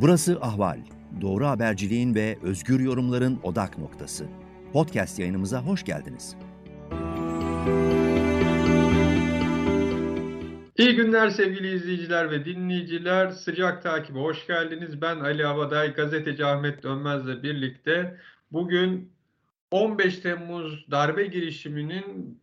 [0.00, 0.78] Burası Ahval.
[1.20, 4.26] Doğru haberciliğin ve özgür yorumların odak noktası.
[4.72, 6.36] Podcast yayınımıza hoş geldiniz.
[10.78, 13.30] İyi günler sevgili izleyiciler ve dinleyiciler.
[13.30, 15.02] Sıcak takibe hoş geldiniz.
[15.02, 18.20] Ben Ali Havaday, gazeteci Ahmet Dönmez'le birlikte
[18.52, 19.12] bugün
[19.70, 22.40] 15 Temmuz darbe girişiminin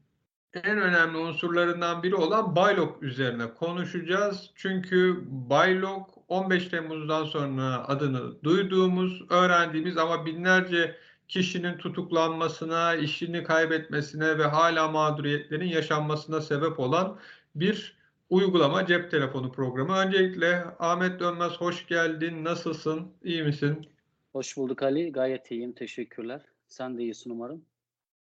[0.54, 4.50] en önemli unsurlarından biri olan Baylok üzerine konuşacağız.
[4.56, 10.96] Çünkü Baylok 15 Temmuz'dan sonra adını duyduğumuz, öğrendiğimiz ama binlerce
[11.28, 17.19] kişinin tutuklanmasına, işini kaybetmesine ve hala mağduriyetlerin yaşanmasına sebep olan
[17.55, 17.97] bir
[18.29, 19.97] uygulama cep telefonu programı.
[19.97, 22.43] Öncelikle Ahmet Dönmez hoş geldin.
[22.43, 23.07] Nasılsın?
[23.24, 23.88] İyi misin?
[24.32, 25.11] Hoş bulduk Ali.
[25.11, 25.74] Gayet iyiyim.
[25.74, 26.41] Teşekkürler.
[26.68, 27.65] Sen de iyisin umarım.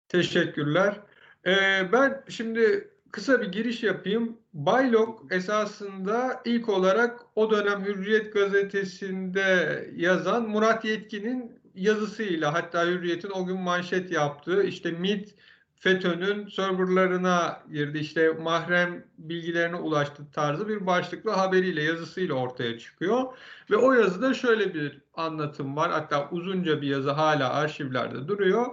[0.08, 1.00] Teşekkürler.
[1.46, 4.38] Ee, ben şimdi kısa bir giriş yapayım.
[4.52, 13.46] Baylok esasında ilk olarak o dönem Hürriyet gazetesinde yazan Murat Yetkin'in yazısıyla hatta Hürriyet'in o
[13.46, 15.34] gün manşet yaptığı işte MIT
[15.80, 23.38] FETÖ'nün serverlarına girdi işte mahrem bilgilerine ulaştı tarzı bir başlıklı haberiyle yazısıyla ortaya çıkıyor.
[23.70, 28.66] Ve o yazıda şöyle bir anlatım var hatta uzunca bir yazı hala arşivlerde duruyor.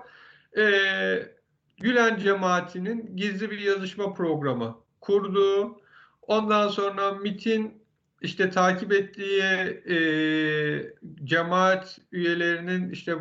[0.58, 1.37] Ee,
[1.82, 5.82] Gülen cemaatinin gizli bir yazışma programı kurduğu,
[6.22, 7.84] ondan sonra MIT'in
[8.22, 9.42] işte takip ettiği
[9.90, 9.98] e,
[11.24, 13.16] cemaat üyelerinin işte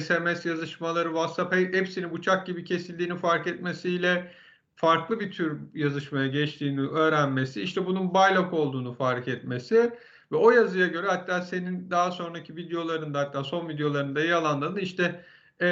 [0.00, 4.32] SMS yazışmaları, WhatsApp hepsini bıçak gibi kesildiğini fark etmesiyle
[4.76, 9.92] farklı bir tür yazışmaya geçtiğini öğrenmesi, işte bunun baylok olduğunu fark etmesi
[10.32, 15.24] ve o yazıya göre hatta senin daha sonraki videolarında hatta son videolarında yalanladı işte
[15.60, 15.68] e,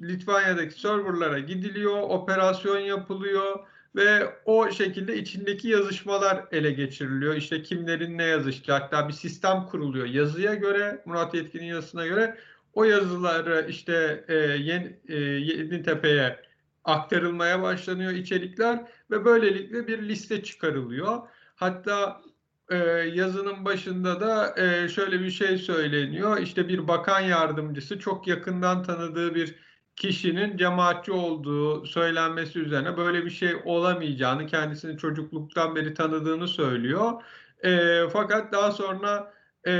[0.00, 3.58] Litvanya'daki serverlara gidiliyor, operasyon yapılıyor
[3.96, 7.34] ve o şekilde içindeki yazışmalar ele geçiriliyor.
[7.34, 12.38] İşte kimlerin ne yazıştı hatta bir sistem kuruluyor yazıya göre Murat Yetkin'in yazısına göre
[12.72, 16.40] o yazıları işte e, Yeni, e, Yeditepe'ye
[16.84, 21.28] aktarılmaya başlanıyor içerikler ve böylelikle bir liste çıkarılıyor.
[21.54, 22.22] Hatta
[22.70, 22.76] e,
[23.14, 26.38] yazının başında da e, şöyle bir şey söyleniyor.
[26.38, 29.54] İşte bir bakan yardımcısı çok yakından tanıdığı bir
[29.96, 37.22] kişinin cemaatçi olduğu söylenmesi üzerine böyle bir şey olamayacağını, kendisini çocukluktan beri tanıdığını söylüyor.
[37.64, 39.34] E, fakat daha sonra
[39.66, 39.72] e,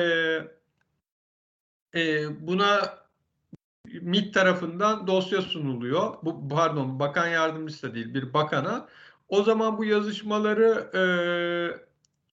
[1.95, 2.99] e, buna
[4.01, 6.15] MİT tarafından dosya sunuluyor.
[6.23, 8.89] Bu pardon bakan yardımcısı da değil bir bakana.
[9.29, 11.03] O zaman bu yazışmaları e,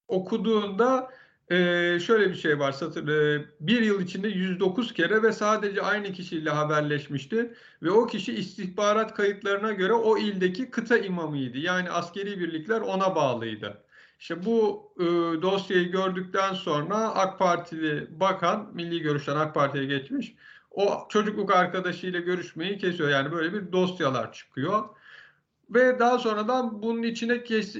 [0.08, 1.10] okuduğunda
[1.50, 1.56] e,
[2.00, 2.72] şöyle bir şey var.
[2.72, 7.54] Satır, e, bir yıl içinde 109 kere ve sadece aynı kişiyle haberleşmişti.
[7.82, 11.58] Ve o kişi istihbarat kayıtlarına göre o ildeki kıta imamıydı.
[11.58, 13.84] Yani askeri birlikler ona bağlıydı.
[14.20, 15.04] İşte bu e,
[15.42, 20.34] dosyayı gördükten sonra AK Partili bakan, milli görüşten AK Parti'ye geçmiş.
[20.70, 23.08] O çocukluk arkadaşıyla görüşmeyi kesiyor.
[23.08, 24.84] Yani böyle bir dosyalar çıkıyor.
[25.70, 27.76] Ve daha sonradan bunun içine kes,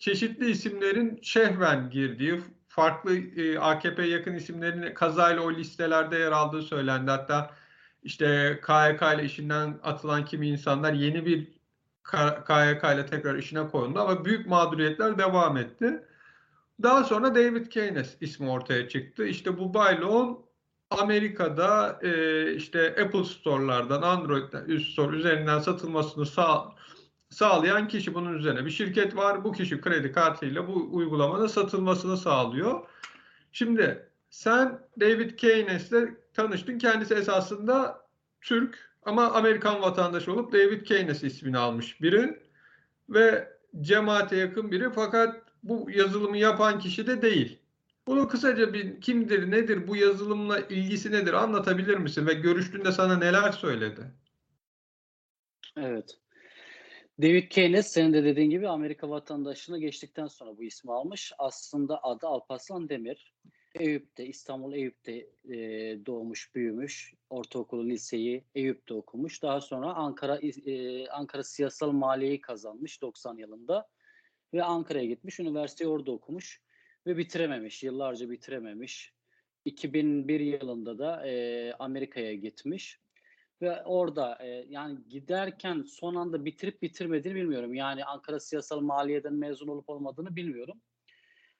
[0.00, 7.10] çeşitli isimlerin şehven girdiği, farklı e, AKP yakın isimlerin kazayla o listelerde yer aldığı söylendi.
[7.10, 7.50] Hatta
[8.02, 11.48] işte KYK ile işinden atılan kimi insanlar yeni bir
[12.46, 16.02] KYK ile tekrar işine koyuldu ama büyük mağduriyetler devam etti.
[16.82, 19.26] Daha sonra David Keynes ismi ortaya çıktı.
[19.26, 20.46] İşte bu baylon
[20.90, 26.74] Amerika'da e, işte Apple Store'lardan, Android'den, üst store üzerinden satılmasını sağ,
[27.30, 29.44] sağlayan kişi bunun üzerine bir şirket var.
[29.44, 32.88] Bu kişi kredi kartıyla bu uygulamanın satılmasını sağlıyor.
[33.52, 36.78] Şimdi sen David Keynes'le tanıştın.
[36.78, 38.06] Kendisi esasında
[38.40, 42.42] Türk ama Amerikan vatandaşı olup David Keynes ismini almış biri
[43.08, 43.48] ve
[43.80, 47.58] cemaate yakın biri fakat bu yazılımı yapan kişi de değil.
[48.06, 53.52] Bunu kısaca bir kimdir, nedir, bu yazılımla ilgisi nedir anlatabilir misin ve görüştüğünde sana neler
[53.52, 54.00] söyledi?
[55.76, 56.18] Evet.
[57.22, 61.32] David Keynes senin de dediğin gibi Amerika vatandaşlığına geçtikten sonra bu ismi almış.
[61.38, 63.34] Aslında adı Alparslan Demir.
[63.74, 65.12] Eyüp'te, İstanbul Eyüp'te
[65.44, 65.56] e,
[66.06, 67.14] doğmuş, büyümüş.
[67.30, 69.42] Ortaokulu, liseyi Eyüp'te okumuş.
[69.42, 73.88] Daha sonra Ankara e, Ankara Siyasal Maliyeyi kazanmış 90 yılında.
[74.54, 75.40] Ve Ankara'ya gitmiş.
[75.40, 76.60] Üniversiteyi orada okumuş.
[77.06, 77.82] Ve bitirememiş.
[77.82, 79.12] Yıllarca bitirememiş.
[79.64, 83.00] 2001 yılında da e, Amerika'ya gitmiş
[83.62, 87.74] ve orada e, yani giderken son anda bitirip bitirmediğini bilmiyorum.
[87.74, 90.80] Yani Ankara Siyasal Maliye'den mezun olup olmadığını bilmiyorum.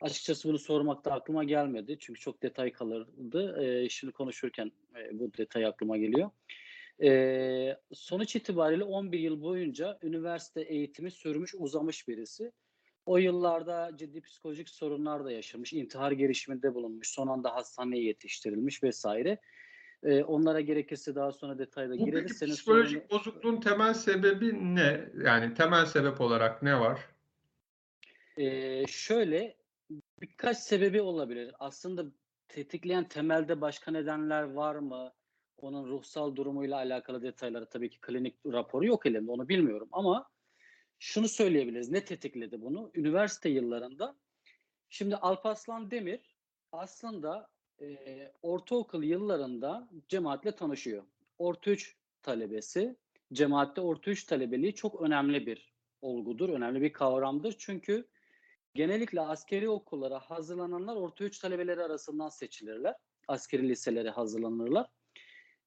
[0.01, 1.97] Açıkçası bunu sormak da aklıma gelmedi.
[2.01, 3.65] Çünkü çok detay kalırdı.
[3.65, 6.31] E, şimdi konuşurken e, bu detay aklıma geliyor.
[7.03, 12.53] E, sonuç itibariyle 11 yıl boyunca üniversite eğitimi sürmüş, uzamış birisi.
[13.07, 19.39] O yıllarda ciddi psikolojik sorunlar da yaşamış, intihar girişiminde bulunmuş, son anda hastaneye yetiştirilmiş vesaire.
[20.03, 22.39] Ee, onlara gerekirse daha sonra detayda Bu gireriz.
[22.39, 25.09] Senin psikolojik sorunu- bozukluğun temel sebebi ne?
[25.25, 27.01] Yani temel sebep olarak ne var?
[28.37, 29.57] Ee, şöyle
[30.21, 31.55] birkaç sebebi olabilir.
[31.59, 32.05] Aslında
[32.49, 35.13] tetikleyen temelde başka nedenler var mı?
[35.57, 40.31] Onun ruhsal durumuyla alakalı detayları tabii ki klinik raporu yok elimde onu bilmiyorum ama
[40.99, 41.91] şunu söyleyebiliriz.
[41.91, 42.91] Ne tetikledi bunu?
[42.95, 44.17] Üniversite yıllarında
[44.89, 46.37] şimdi Alparslan Demir
[46.73, 47.49] aslında
[47.81, 51.05] e, ortaokul yıllarında cemaatle tanışıyor.
[51.39, 52.97] Orta 3 talebesi.
[53.33, 57.57] Cemaatte orta 3 talebeliği çok önemli bir olgudur, önemli bir kavramdır.
[57.59, 58.09] Çünkü
[58.75, 62.95] genellikle askeri okullara hazırlananlar orta 3 talebeleri arasından seçilirler.
[63.29, 64.87] Askeri liselere hazırlanırlar.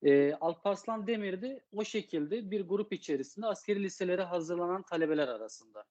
[0.04, 5.86] Ee, Alparslan Demir de o şekilde bir grup içerisinde askeri liselere hazırlanan talebeler arasında.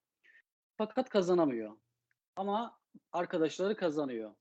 [0.77, 1.77] Fakat kazanamıyor.
[2.37, 2.79] Ama
[3.13, 4.35] arkadaşları kazanıyor.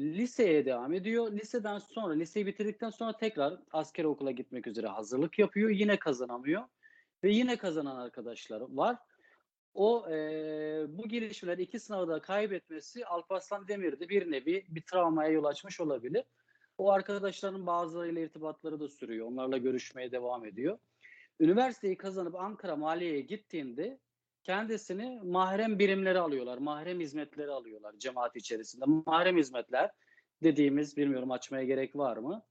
[0.00, 1.32] Liseye devam ediyor.
[1.32, 5.70] Liseden sonra, liseyi bitirdikten sonra tekrar askeri okula gitmek üzere hazırlık yapıyor.
[5.70, 6.62] Yine kazanamıyor.
[7.24, 8.96] Ve yine kazanan arkadaşları var.
[9.74, 10.14] O e,
[10.88, 16.24] bu girişimler iki sınavı da kaybetmesi Alparslan Demir'de bir nevi bir travmaya yol açmış olabilir.
[16.78, 19.26] O arkadaşların bazılarıyla irtibatları da sürüyor.
[19.26, 20.78] Onlarla görüşmeye devam ediyor.
[21.40, 23.98] Üniversiteyi kazanıp Ankara Maliye'ye gittiğinde
[24.44, 26.58] kendisini mahrem birimleri alıyorlar.
[26.58, 28.84] Mahrem hizmetleri alıyorlar cemaat içerisinde.
[29.06, 29.90] Mahrem hizmetler
[30.42, 32.42] dediğimiz bilmiyorum açmaya gerek var mı?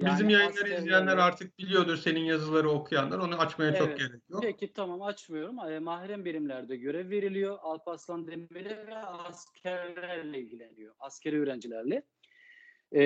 [0.00, 3.18] Bizim yayınları askerlerle- izleyenler artık biliyordur senin yazıları okuyanlar.
[3.18, 3.98] Onu açmaya çok Evet.
[3.98, 4.42] gerek yok.
[4.42, 5.58] Peki tamam açmıyorum.
[5.58, 7.58] E, mahrem birimlerde görev veriliyor.
[7.62, 10.94] Alparslan Demir'e ve askerlerle ilgileniyor.
[10.98, 12.02] Askeri öğrencilerle.
[12.92, 13.02] E,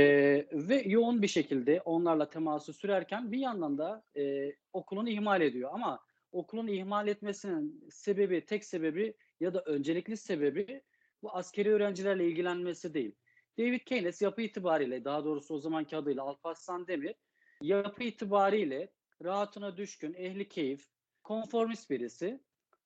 [0.52, 5.70] ve yoğun bir şekilde onlarla teması sürerken bir yandan da e, okulunu ihmal ediyor.
[5.73, 6.00] Ama
[6.32, 10.82] okulun ihmal etmesinin sebebi, tek sebebi ya da öncelikli sebebi
[11.23, 13.12] bu askeri öğrencilerle ilgilenmesi değil.
[13.59, 17.15] David Keynes yapı itibariyle, daha doğrusu o zamanki adıyla Alparslan Demir,
[17.62, 18.93] yapı itibariyle
[19.25, 20.87] rahatına düşkün, ehli keyif,
[21.23, 22.41] konformist birisi.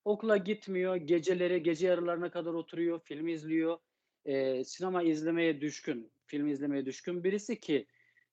[0.05, 3.79] Okula gitmiyor, geceleri, gece yarılarına kadar oturuyor, film izliyor.
[4.25, 7.87] Ee, sinema izlemeye düşkün, film izlemeye düşkün birisi ki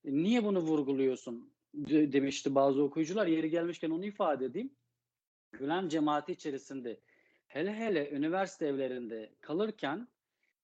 [0.04, 3.26] niye bunu vurguluyorsun de- demişti bazı okuyucular.
[3.26, 4.70] Yeri gelmişken onu ifade edeyim.
[5.52, 7.00] Gülen cemaati içerisinde
[7.48, 10.08] hele hele üniversite evlerinde kalırken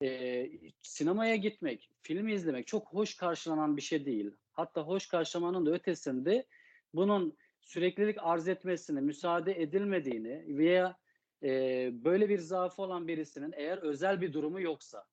[0.03, 0.49] e,
[0.81, 4.31] sinemaya gitmek, film izlemek çok hoş karşılanan bir şey değil.
[4.51, 6.45] Hatta hoş karşılamanın da ötesinde
[6.93, 10.97] bunun süreklilik arz etmesine müsaade edilmediğini veya
[11.43, 15.05] e, böyle bir zaafı olan birisinin eğer özel bir durumu yoksa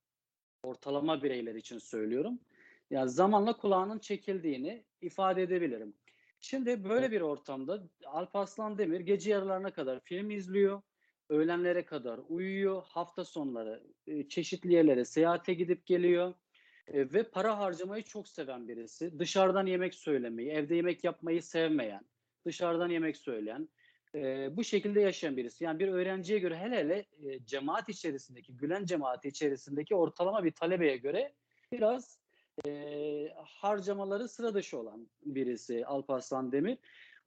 [0.63, 2.39] ortalama bireyler için söylüyorum.
[2.91, 5.95] Yani zamanla kulağının çekildiğini ifade edebilirim.
[6.41, 10.83] Şimdi böyle bir ortamda Alparslan Demir gece yarılarına kadar film izliyor.
[11.29, 12.83] Öğlenlere kadar uyuyor.
[12.87, 16.35] Hafta sonları e, çeşitli yerlere seyahate gidip geliyor.
[16.89, 19.19] E, ve para harcamayı çok seven birisi.
[19.19, 22.05] Dışarıdan yemek söylemeyi, evde yemek yapmayı sevmeyen,
[22.45, 23.69] dışarıdan yemek söyleyen,
[24.15, 25.65] e, bu şekilde yaşayan birisi.
[25.65, 30.97] Yani bir öğrenciye göre hele hele e, cemaat içerisindeki, Gülen cemaati içerisindeki ortalama bir talebeye
[30.97, 31.35] göre
[31.73, 32.19] biraz
[32.67, 36.79] e, harcamaları sıra dışı olan birisi Alparslan Demir.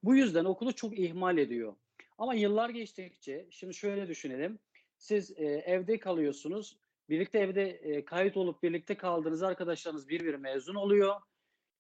[0.03, 1.75] Bu yüzden okulu çok ihmal ediyor.
[2.17, 4.59] Ama yıllar geçtikçe, şimdi şöyle düşünelim.
[4.97, 6.77] Siz e, evde kalıyorsunuz.
[7.09, 11.15] Birlikte evde e, kayıt olup birlikte kaldığınız arkadaşlarınız bir bir mezun oluyor.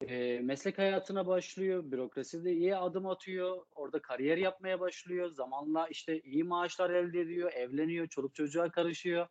[0.07, 1.91] E, meslek hayatına başlıyor.
[1.91, 3.65] Bürokraside iyi adım atıyor.
[3.75, 5.29] Orada kariyer yapmaya başlıyor.
[5.29, 7.53] Zamanla işte iyi maaşlar elde ediyor.
[7.53, 8.07] Evleniyor.
[8.07, 9.27] Çoluk çocuğa karışıyor.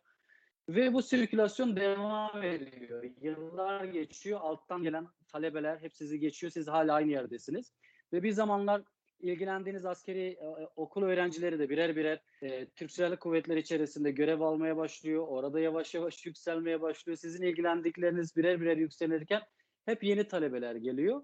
[0.69, 3.03] Ve bu sirkülasyon devam ediyor.
[3.21, 4.39] Yıllar geçiyor.
[4.41, 6.51] Alttan gelen talebeler hep sizi geçiyor.
[6.51, 7.73] Siz hala aynı yerdesiniz.
[8.13, 8.81] Ve bir zamanlar
[9.19, 10.45] ilgilendiğiniz askeri e,
[10.75, 15.25] okul öğrencileri de birer birer e, Türk Silahlı Kuvvetleri içerisinde görev almaya başlıyor.
[15.27, 17.17] Orada yavaş yavaş yükselmeye başlıyor.
[17.17, 19.41] Sizin ilgilendikleriniz birer birer yükselirken
[19.85, 21.23] hep yeni talebeler geliyor.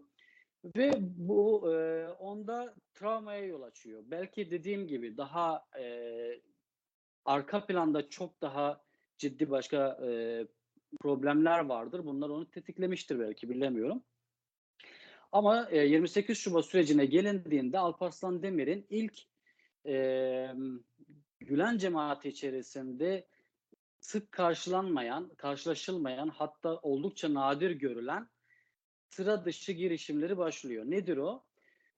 [0.78, 4.04] Ve bu e, onda travmaya yol açıyor.
[4.06, 6.10] Belki dediğim gibi daha e,
[7.26, 8.85] arka planda çok daha
[9.18, 10.10] ciddi başka e,
[11.02, 12.06] problemler vardır.
[12.06, 14.04] Bunlar onu tetiklemiştir belki bilemiyorum.
[15.32, 19.20] Ama e, 28 Şubat sürecine gelindiğinde Alparslan Demir'in ilk
[19.86, 20.48] e,
[21.40, 23.28] Gülen cemaati içerisinde
[24.00, 28.30] sık karşılanmayan, karşılaşılmayan hatta oldukça nadir görülen
[29.10, 30.86] sıra dışı girişimleri başlıyor.
[30.88, 31.44] Nedir o?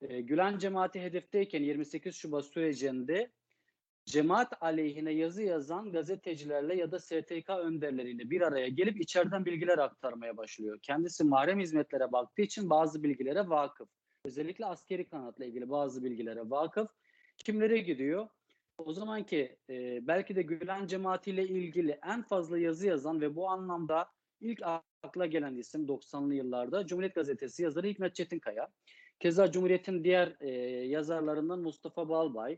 [0.01, 3.31] E, Gülen cemaati hedefteyken 28 Şubat sürecinde
[4.07, 10.37] cemaat aleyhine yazı yazan gazetecilerle ya da STK önderleriyle bir araya gelip içeriden bilgiler aktarmaya
[10.37, 10.79] başlıyor.
[10.81, 13.89] Kendisi mahrem hizmetlere baktığı için bazı bilgilere vakıf.
[14.25, 16.89] Özellikle askeri kanatla ilgili bazı bilgilere vakıf.
[17.37, 18.27] Kimlere gidiyor?
[18.77, 24.09] o zamanki e, belki de Gülen cemaatiyle ilgili en fazla yazı yazan ve bu anlamda
[24.41, 24.61] ilk
[25.03, 28.67] akla gelen isim 90'lı yıllarda Cumhuriyet Gazetesi yazarı Hikmet Çetinkaya.
[29.19, 30.49] Keza Cumhuriyet'in diğer e,
[30.87, 32.57] yazarlarından Mustafa Balbay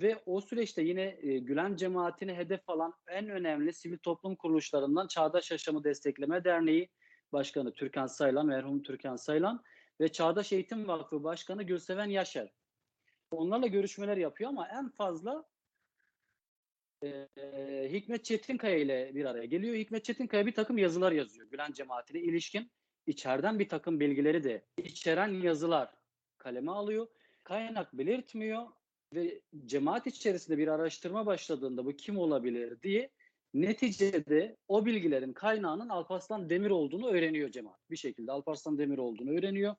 [0.00, 5.50] ve o süreçte yine e, Gülen cemaatini hedef alan en önemli sivil toplum kuruluşlarından Çağdaş
[5.50, 6.88] Yaşamı Destekleme Derneği
[7.32, 9.62] Başkanı Türkan Saylan, merhum Türkan Saylan
[10.00, 12.52] ve Çağdaş Eğitim Vakfı Başkanı Gülseven Yaşar.
[13.30, 15.44] Onlarla görüşmeler yapıyor ama en fazla
[17.02, 17.28] e,
[17.92, 19.74] Hikmet Çetinkaya ile bir araya geliyor.
[19.74, 22.70] Hikmet Çetinkaya bir takım yazılar yazıyor Gülen cemaatine ilişkin.
[23.06, 25.94] içeriden bir takım bilgileri de içeren yazılar
[26.38, 27.06] kaleme alıyor.
[27.44, 28.66] Kaynak belirtmiyor
[29.16, 33.10] ve cemaat içerisinde bir araştırma başladığında bu kim olabilir diye
[33.54, 37.90] neticede o bilgilerin kaynağının Alparslan Demir olduğunu öğreniyor cemaat.
[37.90, 39.74] Bir şekilde Alparslan Demir olduğunu öğreniyor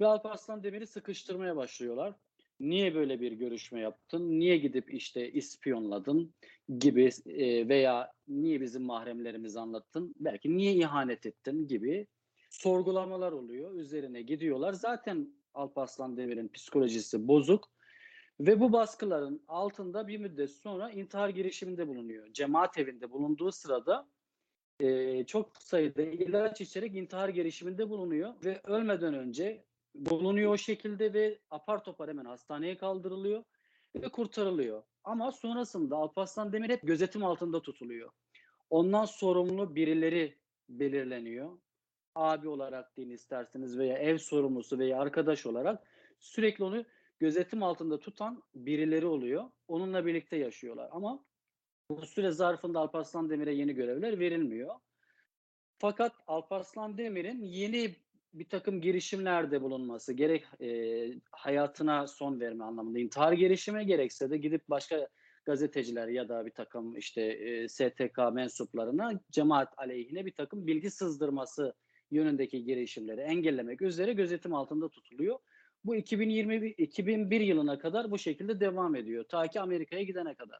[0.00, 2.14] ve Alparslan Demir'i sıkıştırmaya başlıyorlar.
[2.60, 4.40] Niye böyle bir görüşme yaptın?
[4.40, 6.34] Niye gidip işte ispiyonladın
[6.78, 10.14] gibi e, veya niye bizim mahremlerimizi anlattın?
[10.20, 12.06] Belki niye ihanet ettin gibi
[12.50, 13.74] sorgulamalar oluyor.
[13.74, 14.72] Üzerine gidiyorlar.
[14.72, 17.70] Zaten Alparslan Demir'in psikolojisi bozuk
[18.40, 22.32] ve bu baskıların altında bir müddet sonra intihar girişiminde bulunuyor.
[22.32, 24.08] Cemaat evinde bulunduğu sırada
[24.80, 31.38] e, çok sayıda ilaç içerek intihar girişiminde bulunuyor ve ölmeden önce bulunuyor o şekilde ve
[31.50, 33.44] apar topar hemen hastaneye kaldırılıyor
[33.94, 34.82] ve kurtarılıyor.
[35.04, 38.10] Ama sonrasında Alparslan Demir hep gözetim altında tutuluyor.
[38.70, 41.58] Ondan sorumlu birileri belirleniyor.
[42.14, 45.86] Abi olarak deyin isterseniz veya ev sorumlusu veya arkadaş olarak
[46.18, 46.84] sürekli onu
[47.22, 49.44] gözetim altında tutan birileri oluyor.
[49.68, 50.88] Onunla birlikte yaşıyorlar.
[50.92, 51.24] Ama
[51.90, 54.74] bu süre zarfında Alparslan Demir'e yeni görevler verilmiyor.
[55.78, 57.94] Fakat Alparslan Demir'in yeni
[58.34, 60.68] bir takım girişimlerde bulunması, gerek e,
[61.30, 65.08] hayatına son verme anlamında intihar girişimi gerekse de gidip başka
[65.44, 71.74] gazeteciler ya da bir takım işte e, STK mensuplarına cemaat aleyhine bir takım bilgi sızdırması
[72.10, 75.38] yönündeki girişimleri engellemek üzere gözetim altında tutuluyor.
[75.84, 79.24] Bu 2021 2001 yılına kadar bu şekilde devam ediyor.
[79.24, 80.58] Ta ki Amerika'ya gidene kadar.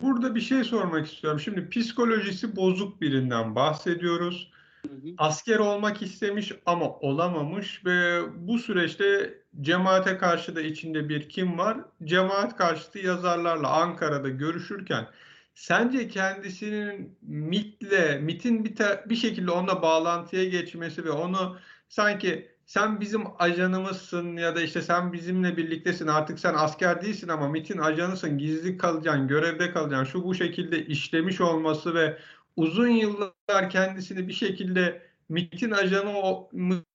[0.00, 1.40] Burada bir şey sormak istiyorum.
[1.40, 4.50] Şimdi psikolojisi bozuk birinden bahsediyoruz.
[4.86, 5.14] Hı hı.
[5.18, 11.78] Asker olmak istemiş ama olamamış ve bu süreçte cemaate karşı da içinde bir kim var?
[12.04, 15.06] Cemaat karşıtı yazarlarla Ankara'da görüşürken
[15.54, 18.74] sence kendisinin MIT'le, MIT'in bir,
[19.10, 21.56] bir şekilde onunla bağlantıya geçmesi ve onu
[21.88, 27.48] sanki sen bizim ajanımızsın ya da işte sen bizimle birliktesin artık sen asker değilsin ama
[27.48, 32.18] MIT'in ajanısın gizli kalacaksın görevde kalacaksın şu bu şekilde işlemiş olması ve
[32.56, 36.50] uzun yıllar kendisini bir şekilde MIT'in ajanı o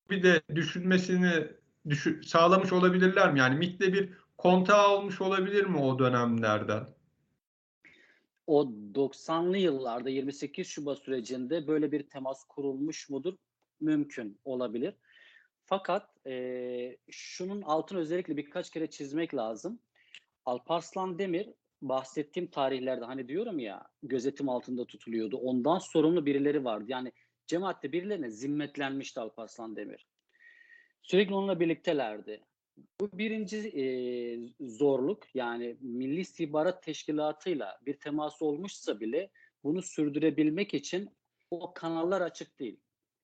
[0.10, 1.48] bir de düşünmesini
[1.90, 3.40] düşün, sağlamış olabilirler mi?
[3.40, 6.88] Yani MIT'le bir kontağı olmuş olabilir mi o dönemlerden?
[8.48, 8.64] O
[8.96, 13.34] 90'lı yıllarda 28 Şubat sürecinde böyle bir temas kurulmuş mudur?
[13.82, 14.94] Mümkün olabilir.
[15.72, 19.80] Fakat e, şunun altını özellikle birkaç kere çizmek lazım.
[20.46, 21.50] Alparslan Demir
[21.82, 25.38] bahsettiğim tarihlerde hani diyorum ya gözetim altında tutuluyordu.
[25.38, 26.86] Ondan sorumlu birileri vardı.
[26.88, 27.12] Yani
[27.48, 30.08] cemaatte birilerine zimmetlenmişti Alparslan Demir.
[31.02, 32.42] Sürekli onunla birliktelerdi.
[33.02, 33.86] Bu birinci e,
[34.60, 39.30] zorluk yani Milli İstihbarat Teşkilatı'yla bir temas olmuşsa bile
[39.64, 41.10] bunu sürdürebilmek için
[41.52, 42.80] o kanallar açık değil.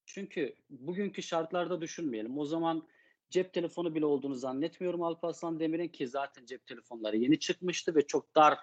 [0.08, 2.38] Çünkü bugünkü şartlarda düşünmeyelim.
[2.38, 2.84] O zaman
[3.30, 8.36] cep telefonu bile olduğunu zannetmiyorum Alparslan Demir'in ki zaten cep telefonları yeni çıkmıştı ve çok
[8.36, 8.58] dar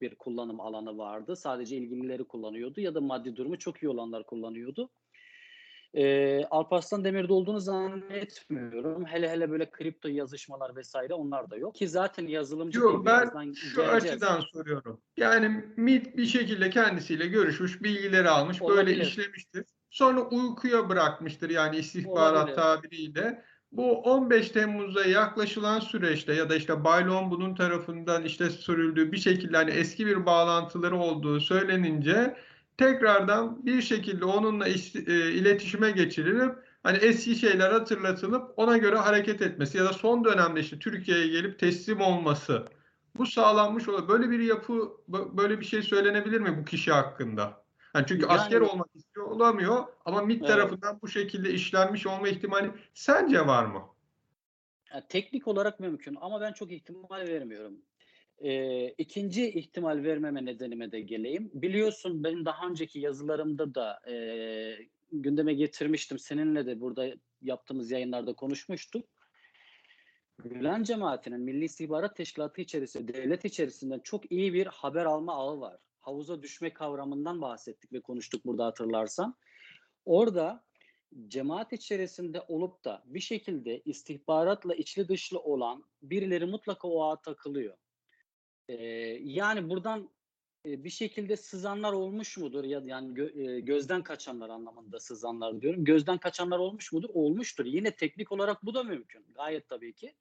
[0.00, 1.36] bir kullanım alanı vardı.
[1.36, 4.90] Sadece ilgilileri kullanıyordu ya da maddi durumu çok iyi olanlar kullanıyordu.
[5.94, 9.06] Ee, Alparslan Demir'de olduğunu zannetmiyorum.
[9.06, 11.74] Hele hele böyle kripto yazışmalar vesaire onlar da yok.
[11.74, 14.04] Ki zaten yazılımcı Yok ben şu geleceğiz.
[14.04, 15.00] açıdan soruyorum.
[15.16, 19.06] Yani MIT bir şekilde kendisiyle görüşmüş, bilgileri almış, böyle Olabilir.
[19.06, 19.64] işlemiştir.
[19.90, 22.56] Sonra uykuya bırakmıştır yani istihbarat Olabilir.
[22.56, 23.44] tabiriyle.
[23.72, 29.56] Bu 15 Temmuz'a yaklaşılan süreçte ya da işte Baylon bunun tarafından işte sürüldüğü bir şekilde
[29.56, 32.36] hani eski bir bağlantıları olduğu söylenince
[32.78, 34.72] tekrardan bir şekilde onunla e,
[35.32, 40.78] iletişime geçirilip hani eski şeyler hatırlatılıp ona göre hareket etmesi ya da son dönemde işte
[40.78, 42.66] Türkiye'ye gelip teslim olması
[43.16, 44.08] bu sağlanmış olur.
[44.08, 44.72] Böyle bir yapı
[45.10, 47.65] bö- böyle bir şey söylenebilir mi bu kişi hakkında?
[47.96, 50.48] Yani çünkü Yani- asker olmak istiyor olamıyor ama MİT Evet.
[50.48, 53.82] tarafından bu şekilde işlenmiş olma ihtimali sence var mı?
[54.92, 57.78] Yani teknik olarak mümkün ama ben çok ihtimal vermiyorum.
[58.38, 61.50] Ee, ikinci ihtimal vermeme nedenime de geleyim.
[61.54, 64.14] Biliyorsun benim daha önceki yazılarımda da e,
[65.12, 66.18] gündeme getirmiştim.
[66.18, 67.06] Seninle de burada
[67.42, 69.08] yaptığımız yayınlarda konuşmuştuk.
[70.44, 75.85] Gülen cemaatinin Milli İstihbarat Teşkilatı içerisinde, devlet içerisinde çok iyi bir haber alma ağı var.
[76.06, 79.36] Havuza düşme kavramından bahsettik ve konuştuk burada hatırlarsan.
[80.04, 80.64] Orada
[81.28, 87.76] cemaat içerisinde olup da bir şekilde istihbaratla içli dışlı olan birileri mutlaka o ağa takılıyor.
[88.68, 88.74] Ee,
[89.22, 90.10] yani buradan
[90.66, 95.84] e, bir şekilde sızanlar olmuş mudur ya yani gö- e, gözden kaçanlar anlamında sızanlar diyorum.
[95.84, 97.08] Gözden kaçanlar olmuş mudur?
[97.12, 97.64] Olmuştur.
[97.64, 99.24] Yine teknik olarak bu da mümkün.
[99.34, 100.14] Gayet tabii ki.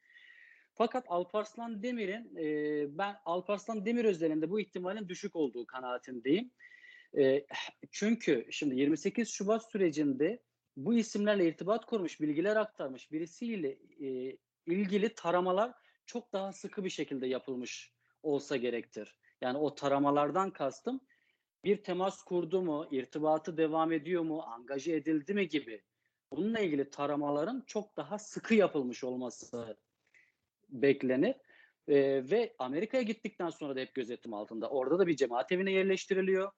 [0.77, 6.51] Fakat Alparslan Demir'in e, ben Alparslan Demir özelinde bu ihtimalin düşük olduğu kanaatindeyim.
[7.17, 7.46] E,
[7.91, 10.44] çünkü şimdi 28 Şubat sürecinde
[10.77, 15.72] bu isimlerle irtibat kurmuş, bilgiler aktarmış birisiyle e, ilgili taramalar
[16.05, 19.17] çok daha sıkı bir şekilde yapılmış olsa gerektir.
[19.41, 21.01] Yani o taramalardan kastım
[21.63, 25.82] bir temas kurdu mu, irtibatı devam ediyor mu, angaje edildi mi gibi
[26.32, 29.77] bununla ilgili taramaların çok daha sıkı yapılmış olması
[30.82, 31.36] beklenir.
[31.88, 34.70] Ee, ve Amerika'ya gittikten sonra da hep gözetim altında.
[34.70, 36.51] Orada da bir cemaat evine yerleştiriliyor.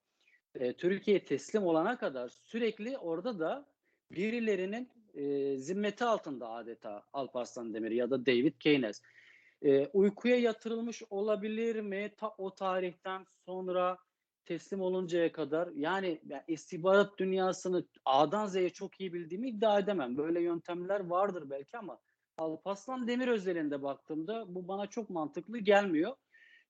[0.54, 3.68] Ee, Türkiye'ye teslim olana kadar sürekli orada da
[4.10, 9.02] birilerinin e, zimmeti altında adeta Alparslan Demir ya da David Keynes.
[9.62, 13.98] Ee, uykuya yatırılmış olabilir mi ta o tarihten sonra
[14.44, 20.16] teslim oluncaya kadar yani ben istihbarat dünyasını A'dan Z'ye çok iyi bildiğimi iddia edemem.
[20.16, 21.98] Böyle yöntemler vardır belki ama
[22.38, 26.16] Alparslan Demir özelinde baktığımda bu bana çok mantıklı gelmiyor.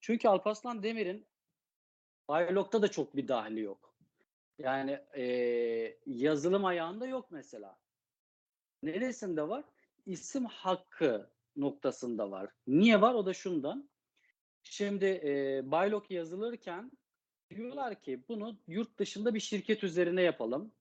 [0.00, 1.26] Çünkü Alparslan Demir'in
[2.28, 3.94] Baylok'ta da çok bir dahili yok.
[4.58, 7.78] Yani eee, yazılım ayağında yok mesela.
[8.82, 9.64] Neresinde var?
[10.06, 12.50] İsim hakkı noktasında var.
[12.66, 13.14] Niye var?
[13.14, 13.90] O da şundan.
[14.62, 16.92] Şimdi eee Baylok yazılırken
[17.50, 20.72] diyorlar ki bunu yurt dışında bir şirket üzerine yapalım.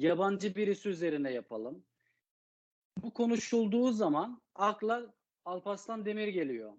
[0.00, 1.84] Yabancı birisi üzerine yapalım.
[3.02, 6.72] Bu konuşulduğu zaman akla Alparslan Demir geliyor.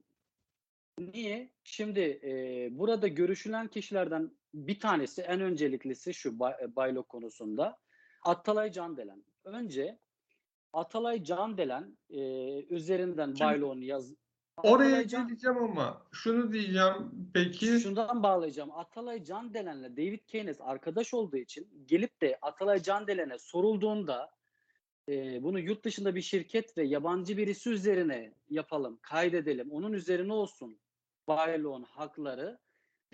[1.00, 1.52] Niye?
[1.64, 7.78] Şimdi e, burada görüşülen kişilerden bir tanesi en önceliklisi şu Bay- Baylok konusunda
[8.24, 9.24] Atalay Candelen.
[9.44, 10.00] Önce
[10.74, 12.20] Atalay Candelen e,
[12.64, 14.14] üzerinden Şimdi Baylok'un yaz
[14.64, 17.66] Oraya Atalay Can- geleceğim ama şunu diyeceğim peki.
[17.66, 18.72] Şundan bağlayacağım.
[18.72, 24.37] Atalay Candelen'le David Keynes arkadaş olduğu için gelip de Atalay Candelen'e sorulduğunda
[25.10, 30.80] e, bunu yurt dışında bir şirket ve yabancı birisi üzerine yapalım, kaydedelim, onun üzerine olsun
[31.28, 32.60] Baylok'un hakları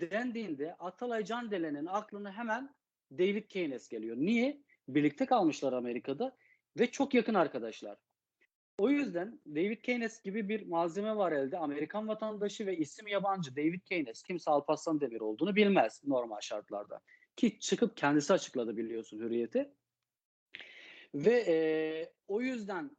[0.00, 2.74] dendiğinde Atalay Candelen'in aklına hemen
[3.12, 4.16] David Keynes geliyor.
[4.16, 4.62] Niye?
[4.88, 6.36] Birlikte kalmışlar Amerika'da
[6.78, 7.98] ve çok yakın arkadaşlar.
[8.78, 11.58] O yüzden David Keynes gibi bir malzeme var elde.
[11.58, 17.00] Amerikan vatandaşı ve isim yabancı David Keynes kimse Alparslan Demir olduğunu bilmez normal şartlarda.
[17.36, 19.72] Ki çıkıp kendisi açıkladı biliyorsun hürriyeti.
[21.14, 21.56] Ve e,
[22.28, 22.90] o yüzden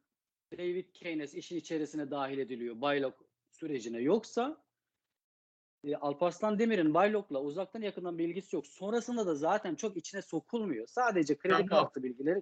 [0.58, 3.14] David Keynes işin içerisine dahil ediliyor Baylok
[3.52, 4.00] sürecine.
[4.00, 4.64] Yoksa
[5.84, 8.68] e, Alparslan Demir'in Baylok'la uzaktan yakından bir ilgisi yok.
[8.68, 10.88] Sonrasında da zaten çok içine sokulmuyor.
[10.88, 12.42] Sadece kredi kartı bilgileri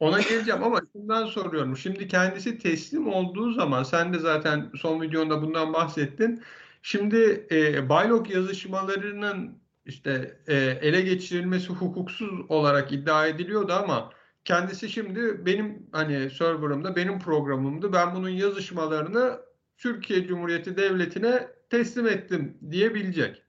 [0.00, 1.76] Ona geleceğim ama şundan soruyorum.
[1.76, 6.42] Şimdi kendisi teslim olduğu zaman sen de zaten son videonda bundan bahsettin.
[6.82, 14.12] Şimdi e, Baylok yazışmalarının işte e, ele geçirilmesi hukuksuz olarak iddia ediliyordu ama
[14.44, 19.40] kendisi şimdi benim hani serverımda benim programımda ben bunun yazışmalarını
[19.78, 23.42] Türkiye Cumhuriyeti Devleti'ne teslim ettim diyebilecek.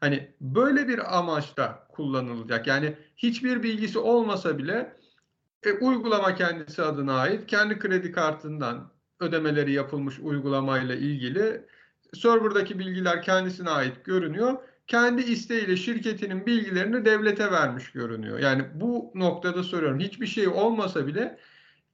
[0.00, 2.66] Hani böyle bir amaçla kullanılacak.
[2.66, 4.96] Yani hiçbir bilgisi olmasa bile
[5.62, 7.46] e, uygulama kendisi adına ait.
[7.46, 11.66] Kendi kredi kartından ödemeleri yapılmış uygulamayla ilgili
[12.14, 14.58] serverdaki bilgiler kendisine ait görünüyor.
[14.86, 18.38] Kendi isteğiyle şirketinin bilgilerini devlete vermiş görünüyor.
[18.38, 20.00] Yani bu noktada soruyorum.
[20.00, 21.38] Hiçbir şey olmasa bile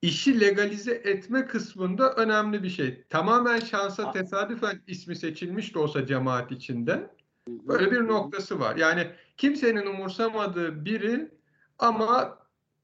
[0.03, 3.05] işi legalize etme kısmında önemli bir şey.
[3.09, 7.11] Tamamen şansa tesadüfen ismi seçilmiş de olsa cemaat içinde
[7.48, 8.77] Böyle bir noktası var.
[8.77, 11.31] Yani kimsenin umursamadığı biri
[11.79, 12.38] ama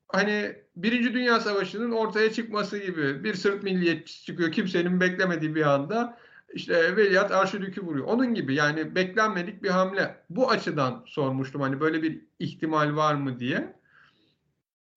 [0.08, 6.18] hani Birinci Dünya Savaşı'nın ortaya çıkması gibi bir Sırp milliyetçisi çıkıyor kimsenin beklemediği bir anda
[6.54, 8.06] işte Veliaht Arşidük'ü vuruyor.
[8.06, 10.16] Onun gibi yani beklenmedik bir hamle.
[10.30, 13.76] Bu açıdan sormuştum hani böyle bir ihtimal var mı diye.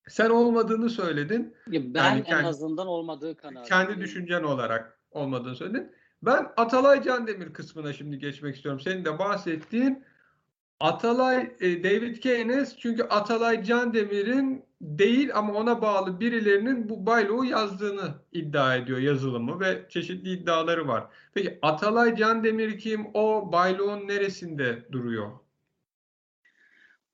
[0.08, 1.54] Sen olmadığını söyledin.
[1.70, 3.86] Ya Ben Yani en kendi- azından olmadığı kanaatindeyim.
[3.86, 5.92] Kendi düşüncen olarak olmadığını söyledin.
[6.22, 8.80] Ben Atalay Candemir kısmına şimdi geçmek istiyorum.
[8.80, 10.04] Senin de bahsettiğin
[10.80, 18.14] Atalay e, David Keynes çünkü Atalay Candemir'in değil ama ona bağlı birilerinin bu Baylok'u yazdığını
[18.32, 21.06] iddia ediyor yazılımı ve çeşitli iddiaları var.
[21.34, 23.06] Peki Atalay Candemir kim?
[23.14, 25.30] O Baylok'un neresinde duruyor?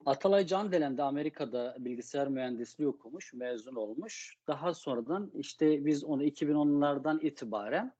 [0.07, 4.37] Atalay Candelen de Amerika'da bilgisayar mühendisliği okumuş, mezun olmuş.
[4.47, 7.93] Daha sonradan işte biz onu 2010'lardan itibaren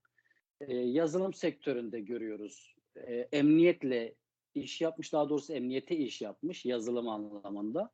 [0.61, 2.75] e, yazılım sektöründe görüyoruz.
[2.97, 4.15] E, emniyetle
[4.55, 7.91] iş yapmış, daha doğrusu emniyete iş yapmış yazılım anlamında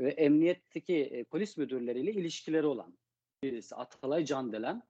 [0.00, 2.98] ve emniyetteki e, polis müdürleriyle ilişkileri olan
[3.42, 4.82] birisi Atalay Candelen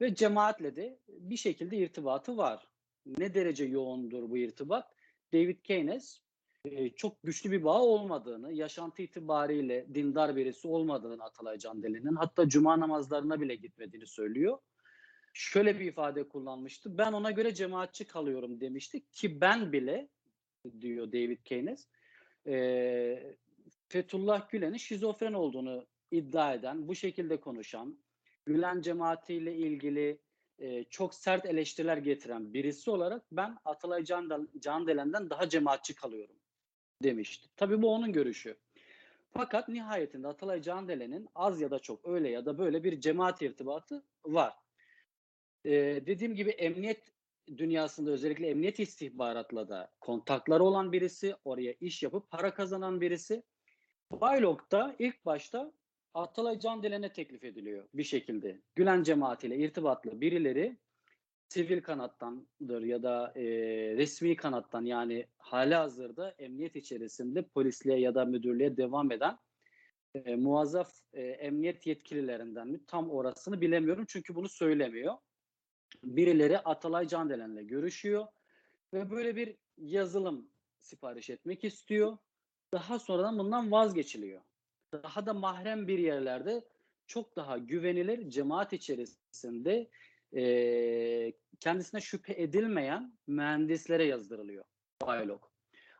[0.00, 2.68] ve cemaatle de bir şekilde irtibatı var.
[3.06, 4.94] Ne derece yoğundur bu irtibat?
[5.32, 6.20] David Keynes
[6.64, 12.80] e, çok güçlü bir bağ olmadığını, yaşantı itibariyle dindar birisi olmadığını Atalay Candelen'in hatta cuma
[12.80, 14.58] namazlarına bile gitmediğini söylüyor.
[15.32, 16.98] Şöyle bir ifade kullanmıştı.
[16.98, 20.08] Ben ona göre cemaatçi kalıyorum demişti ki ben bile
[20.80, 21.88] diyor David Keynes
[22.46, 23.36] e,
[23.88, 27.98] Fethullah Gülen'in şizofren olduğunu iddia eden, bu şekilde konuşan,
[28.46, 30.18] Gülen cemaatiyle ilgili
[30.58, 36.36] e, çok sert eleştiriler getiren birisi olarak ben Atalay Can, Candelen'den daha cemaatçi kalıyorum
[37.02, 37.48] demişti.
[37.56, 38.56] Tabii bu onun görüşü.
[39.30, 44.04] Fakat nihayetinde Atalay Candelen'in az ya da çok öyle ya da böyle bir cemaat irtibatı
[44.24, 44.54] var.
[45.64, 47.11] Ee, dediğim gibi emniyet
[47.56, 53.42] dünyasında özellikle emniyet istihbaratla da kontakları olan birisi, oraya iş yapıp para kazanan birisi.
[54.12, 55.72] Baylok'ta ilk başta
[56.14, 58.60] Atalay Candelen'e teklif ediliyor bir şekilde.
[58.74, 60.76] Gülen cemaatiyle irtibatlı birileri
[61.48, 63.42] sivil kanattandır ya da e,
[63.96, 69.38] resmi kanattan yani hali hazırda emniyet içerisinde polisliğe ya da müdürlüğe devam eden
[70.14, 75.14] e, muazzaf e, emniyet yetkililerinden mi tam orasını bilemiyorum çünkü bunu söylemiyor.
[76.04, 78.26] Birileri Atalay Candelen'le görüşüyor
[78.94, 80.50] ve böyle bir yazılım
[80.80, 82.18] sipariş etmek istiyor.
[82.72, 84.40] Daha sonradan bundan vazgeçiliyor.
[84.92, 86.64] Daha da mahrem bir yerlerde
[87.06, 89.90] çok daha güvenilir cemaat içerisinde
[90.36, 94.64] e, kendisine şüphe edilmeyen mühendislere yazdırılıyor
[95.02, 95.52] Baylok.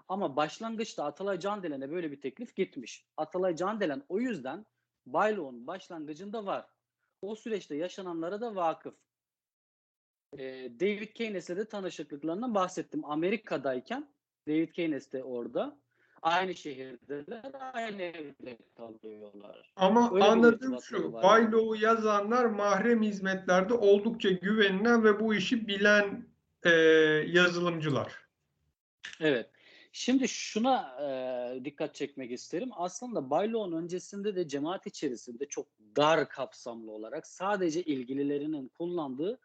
[0.09, 3.07] Ama başlangıçta Atalay Candelen'e böyle bir teklif gitmiş.
[3.17, 4.67] Atalay Candelen o yüzden
[5.07, 6.67] Baylok'un başlangıcında var.
[7.23, 8.95] O süreçte yaşananlara da vakıf.
[10.39, 13.05] E, David Keynes'le de tanışıklıklarından bahsettim.
[13.05, 14.09] Amerika'dayken
[14.49, 15.79] David Keynes de orada.
[16.23, 19.73] Aynı şehirdeler, aynı evde kalıyorlar.
[19.77, 21.23] Ama Öyle anladığım şu, var.
[21.23, 26.27] Bayloğu yazanlar mahrem hizmetlerde oldukça güvenilen ve bu işi bilen
[26.63, 26.71] e,
[27.27, 28.13] yazılımcılar.
[29.21, 29.51] Evet.
[29.93, 32.71] Şimdi şuna e, dikkat çekmek isterim.
[32.73, 35.67] Aslında Bayloğ'un öncesinde de cemaat içerisinde çok
[35.97, 39.39] dar kapsamlı olarak sadece ilgililerinin kullandığı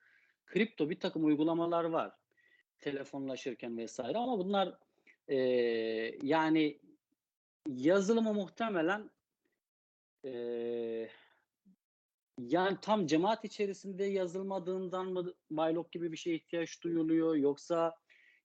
[0.47, 2.11] kripto bir takım uygulamalar var.
[2.79, 4.77] Telefonlaşırken vesaire ama bunlar
[5.27, 5.37] e,
[6.21, 6.79] yani
[7.67, 9.09] yazılımı muhtemelen
[10.25, 10.31] e,
[12.39, 17.95] yani tam cemaat içerisinde yazılmadığından mı Baylok gibi bir şeye ihtiyaç duyuluyor yoksa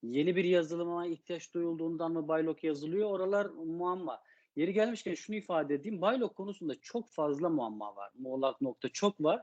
[0.02, 3.10] yeni bir yazılıma ihtiyaç duyulduğundan mı Baylok yazılıyor?
[3.10, 4.22] Oralar muamma.
[4.56, 6.00] Yeri gelmişken şunu ifade edeyim.
[6.00, 8.10] Baylok konusunda çok fazla muamma var.
[8.18, 9.42] Muğlak nokta çok var.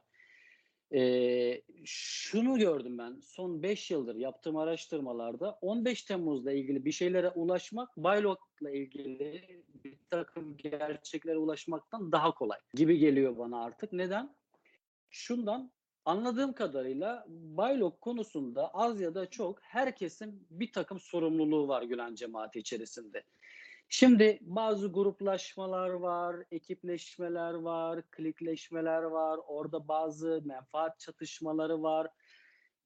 [0.93, 7.97] Ee, şunu gördüm ben son 5 yıldır yaptığım araştırmalarda 15 Temmuz'la ilgili bir şeylere ulaşmak
[7.97, 9.43] Baylok'la ilgili
[9.83, 13.93] bir takım gerçeklere ulaşmaktan daha kolay gibi geliyor bana artık.
[13.93, 14.35] Neden?
[15.09, 15.71] Şundan
[16.05, 22.59] anladığım kadarıyla Baylok konusunda az ya da çok herkesin bir takım sorumluluğu var Gülen cemaati
[22.59, 23.23] içerisinde.
[23.89, 32.07] Şimdi bazı gruplaşmalar var, ekipleşmeler var, klikleşmeler var, orada bazı menfaat çatışmaları var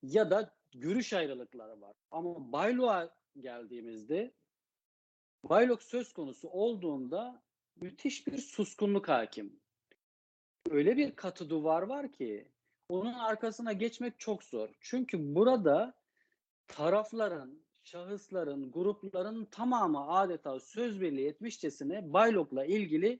[0.01, 1.95] ya da görüş ayrılıkları var.
[2.11, 4.33] Ama Baylok'a geldiğimizde
[5.43, 7.43] Baylok söz konusu olduğunda
[7.75, 9.59] müthiş bir suskunluk hakim.
[10.69, 12.51] Öyle bir katı duvar var ki
[12.89, 14.69] onun arkasına geçmek çok zor.
[14.79, 15.93] Çünkü burada
[16.67, 23.19] tarafların, şahısların, grupların tamamı adeta söz birliği etmişçesine Baylok'la ilgili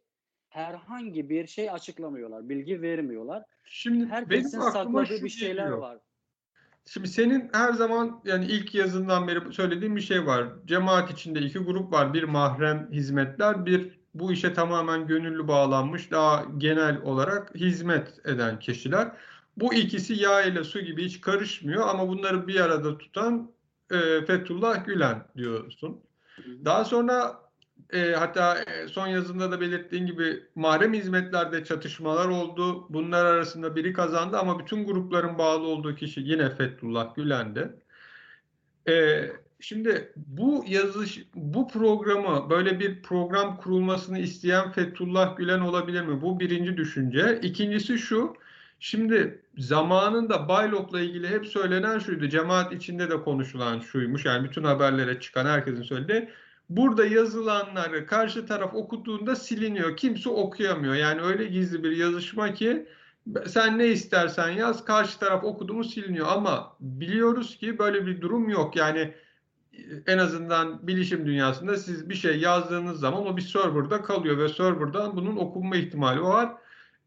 [0.49, 3.43] herhangi bir şey açıklamıyorlar, bilgi vermiyorlar.
[3.65, 5.77] Şimdi Herkesin sakladığı bir şeyler geliyor.
[5.77, 5.97] var.
[6.85, 10.47] Şimdi senin her zaman yani ilk yazından beri söylediğin bir şey var.
[10.65, 12.13] Cemaat içinde iki grup var.
[12.13, 19.11] Bir mahrem hizmetler, bir bu işe tamamen gönüllü bağlanmış, daha genel olarak hizmet eden kişiler.
[19.57, 23.52] Bu ikisi yağ ile su gibi hiç karışmıyor ama bunları bir arada tutan
[23.93, 25.99] e, Fethullah Gülen diyorsun.
[26.65, 27.43] Daha sonra
[27.93, 32.85] e, hatta e, son yazında da belirttiğin gibi mahrem hizmetlerde çatışmalar oldu.
[32.89, 37.73] Bunlar arasında biri kazandı ama bütün grupların bağlı olduğu kişi yine Fethullah Gülen'di.
[38.89, 39.25] E,
[39.59, 46.21] şimdi bu yazış, bu programı böyle bir program kurulmasını isteyen Fethullah Gülen olabilir mi?
[46.21, 47.39] Bu birinci düşünce.
[47.43, 48.33] İkincisi şu.
[48.85, 52.27] Şimdi zamanında Baylok'la ilgili hep söylenen şuydu.
[52.27, 54.25] Cemaat içinde de konuşulan şuymuş.
[54.25, 56.29] Yani bütün haberlere çıkan herkesin söylediği.
[56.69, 59.97] Burada yazılanları karşı taraf okuduğunda siliniyor.
[59.97, 60.93] Kimse okuyamıyor.
[60.93, 62.87] Yani öyle gizli bir yazışma ki
[63.47, 66.27] Sen ne istersen yaz, karşı taraf okudu mu siliniyor.
[66.29, 68.75] Ama biliyoruz ki böyle bir durum yok.
[68.75, 69.13] Yani
[70.07, 75.15] en azından bilişim dünyasında siz bir şey yazdığınız zaman o bir serverda kalıyor ve serverdan
[75.15, 76.53] bunun okunma ihtimali var.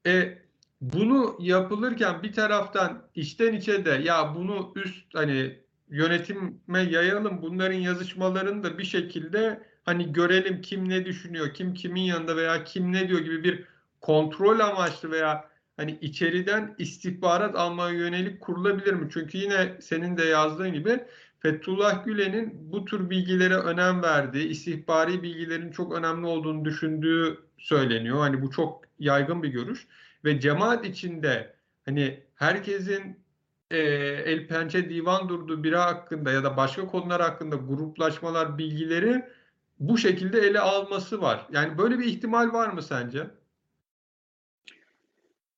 [0.06, 0.45] E,
[0.92, 8.62] bunu yapılırken bir taraftan içten içe de ya bunu üst hani yönetime yayalım bunların yazışmalarını
[8.62, 13.20] da bir şekilde hani görelim kim ne düşünüyor, kim kimin yanında veya kim ne diyor
[13.20, 13.64] gibi bir
[14.00, 19.08] kontrol amaçlı veya hani içeriden istihbarat almaya yönelik kurulabilir mi?
[19.12, 21.04] Çünkü yine senin de yazdığın gibi
[21.40, 28.18] Fethullah Gülen'in bu tür bilgilere önem verdiği, istihbari bilgilerin çok önemli olduğunu düşündüğü söyleniyor.
[28.18, 29.86] Hani bu çok yaygın bir görüş
[30.26, 33.20] ve cemaat içinde hani herkesin
[33.70, 39.24] e, el pençe divan durduğu biri hakkında ya da başka konular hakkında gruplaşmalar, bilgileri
[39.78, 41.46] bu şekilde ele alması var.
[41.52, 43.30] Yani böyle bir ihtimal var mı sence?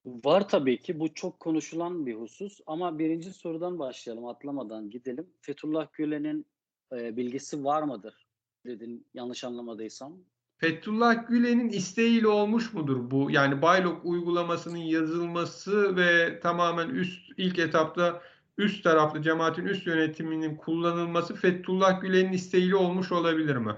[0.07, 1.01] Var tabii ki.
[1.01, 2.61] Bu çok konuşulan bir husus.
[2.67, 4.27] Ama birinci sorudan başlayalım.
[4.27, 5.27] Atlamadan gidelim.
[5.41, 6.47] Fethullah Gülen'in
[6.93, 8.27] e, bilgisi var mıdır?
[8.67, 10.19] Dedin yanlış anlamadıysam.
[10.59, 13.31] Fethullah Gülen'in isteğiyle olmuş mudur bu?
[13.31, 18.23] Yani Baylok uygulamasının yazılması ve tamamen üst ilk etapta
[18.59, 23.77] üst taraflı cemaatin üst yönetiminin kullanılması Fethullah Gülen'in isteğiyle olmuş olabilir mi?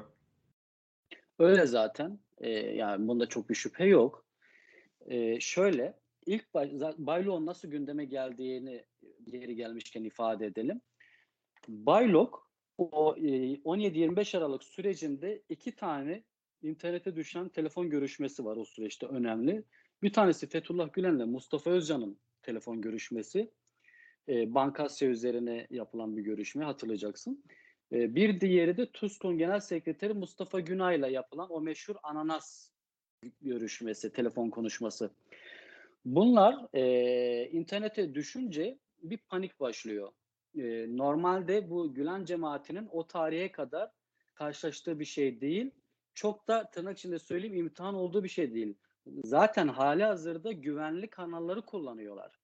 [1.39, 2.19] Öyle zaten.
[2.39, 4.25] E, yani bunda çok bir şüphe yok.
[5.07, 5.95] E, şöyle
[6.27, 8.85] ilk bay, Baylok'un nasıl gündeme geldiğini
[9.25, 10.81] geri gelmişken ifade edelim.
[11.69, 13.21] Baylok o e,
[13.55, 16.23] 17-25 Aralık sürecinde iki tane
[16.63, 19.65] internete düşen telefon görüşmesi var o süreçte önemli.
[20.03, 23.51] Bir tanesi Fethullah Gülen'le Mustafa Özcan'ın telefon görüşmesi.
[24.29, 27.45] E, Bankasya üzerine yapılan bir görüşme hatırlayacaksın.
[27.93, 32.71] E, bir diğeri de TUSK'un Genel Sekreteri Mustafa Günay'la yapılan o meşhur ananas
[33.41, 35.11] görüşmesi, telefon konuşması.
[36.05, 40.13] Bunlar e, internete düşünce bir panik başlıyor.
[40.59, 43.91] E, normalde bu Gülen cemaatinin o tarihe kadar
[44.35, 45.71] karşılaştığı bir şey değil.
[46.15, 48.75] Çok da tırnak içinde söyleyeyim imtihan olduğu bir şey değil.
[49.25, 52.39] Zaten hali hazırda güvenli kanalları kullanıyorlar.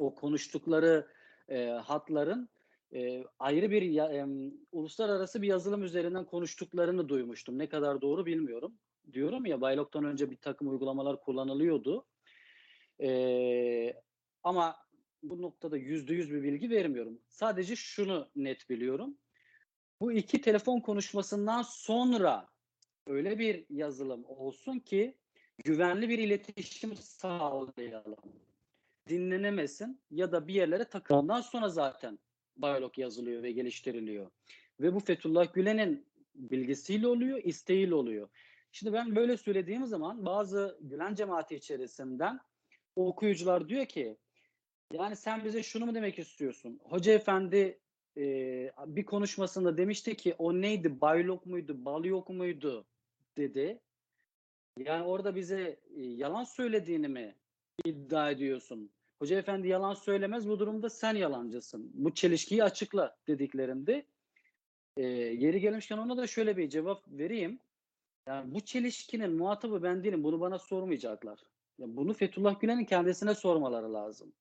[0.00, 1.08] O konuştukları
[1.48, 2.48] e, hatların
[2.94, 4.26] e, ayrı bir ya, e,
[4.72, 7.58] uluslararası bir yazılım üzerinden konuştuklarını duymuştum.
[7.58, 8.78] Ne kadar doğru bilmiyorum.
[9.12, 12.06] Diyorum ya Baylok'tan önce bir takım uygulamalar kullanılıyordu.
[13.00, 13.94] Ee,
[14.42, 14.76] ama
[15.22, 17.20] bu noktada yüzde yüz bir bilgi vermiyorum.
[17.28, 19.18] Sadece şunu net biliyorum.
[20.00, 22.48] Bu iki telefon konuşmasından sonra
[23.08, 25.14] öyle bir yazılım olsun ki
[25.64, 28.16] güvenli bir iletişim sağlayalım.
[29.08, 32.18] Dinlenemesin ya da bir yerlere takılından sonra zaten
[32.56, 34.30] Baylok yazılıyor ve geliştiriliyor.
[34.80, 38.28] Ve bu Fethullah Gülen'in bilgisiyle oluyor, isteğiyle oluyor.
[38.72, 42.40] Şimdi ben böyle söylediğim zaman bazı Gülen cemaati içerisinden
[42.96, 44.16] okuyucular diyor ki
[44.92, 46.80] yani sen bize şunu mu demek istiyorsun?
[46.84, 47.78] Hoca efendi
[48.16, 48.22] e,
[48.86, 51.00] bir konuşmasında demişti ki o neydi?
[51.00, 51.84] Baylok muydu?
[51.84, 52.86] Balyok muydu?
[53.36, 53.80] Dedi.
[54.78, 57.34] Yani orada bize e, yalan söylediğini mi
[57.84, 58.90] iddia ediyorsun?
[59.18, 61.90] Hoca efendi yalan söylemez bu durumda sen yalancısın.
[61.94, 64.06] Bu çelişkiyi açıkla dediklerinde
[64.96, 67.60] e, yeri gelmişken ona da şöyle bir cevap vereyim.
[68.26, 70.24] Yani bu çelişkinin muhatabı ben değilim.
[70.24, 71.38] Bunu bana sormayacaklar.
[71.78, 74.32] Ya bunu Fethullah Gülen'in kendisine sormaları lazım.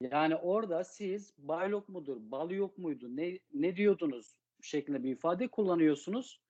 [0.00, 6.40] Yani orada siz baylok mudur, bal yok muydu, ne, ne diyordunuz şeklinde bir ifade kullanıyorsunuz.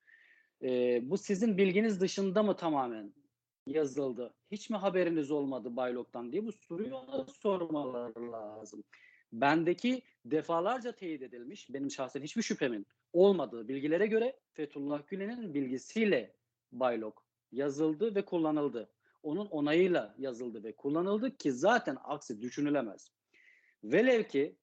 [0.65, 3.13] Ee, bu sizin bilginiz dışında mı tamamen
[3.67, 4.35] yazıldı?
[4.51, 8.85] Hiç mi haberiniz olmadı bayloktan diye bu soruyu ona sormaları lazım.
[9.33, 16.35] Bendeki defalarca teyit edilmiş, benim şahsen hiçbir şüphemin olmadığı bilgilere göre Fethullah Gülen'in bilgisiyle
[16.73, 18.91] baylok yazıldı ve kullanıldı
[19.25, 23.11] onun onayıyla yazıldı ve kullanıldı ki zaten aksi düşünülemez.
[23.85, 24.57] Velev ki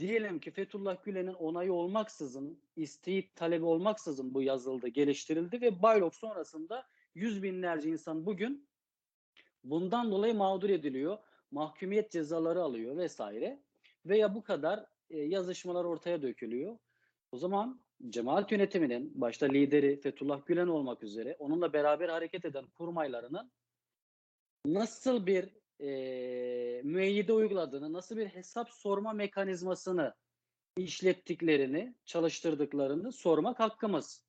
[0.00, 6.86] diyelim ki Fethullah Gülen'in onayı olmaksızın, isteği talebi olmaksızın bu yazıldı, geliştirildi ve Baylok sonrasında
[7.14, 8.68] yüz binlerce insan bugün
[9.64, 11.18] bundan dolayı mağdur ediliyor,
[11.50, 13.60] mahkumiyet cezaları alıyor vesaire
[14.06, 16.78] veya bu kadar e, yazışmalar ortaya dökülüyor.
[17.32, 23.50] O zaman cemaat yönetiminin başta lideri Fethullah Gülen olmak üzere onunla beraber hareket eden kurmaylarının
[24.64, 25.90] nasıl bir e,
[26.84, 30.14] müeyyide uyguladığını, nasıl bir hesap sorma mekanizmasını
[30.76, 34.24] işlettiklerini, çalıştırdıklarını sormak hakkımız.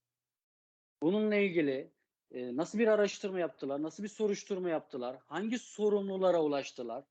[1.01, 1.91] Bununla ilgili
[2.31, 7.03] e, nasıl bir araştırma yaptılar, nasıl bir soruşturma yaptılar, hangi sorumlulara ulaştılar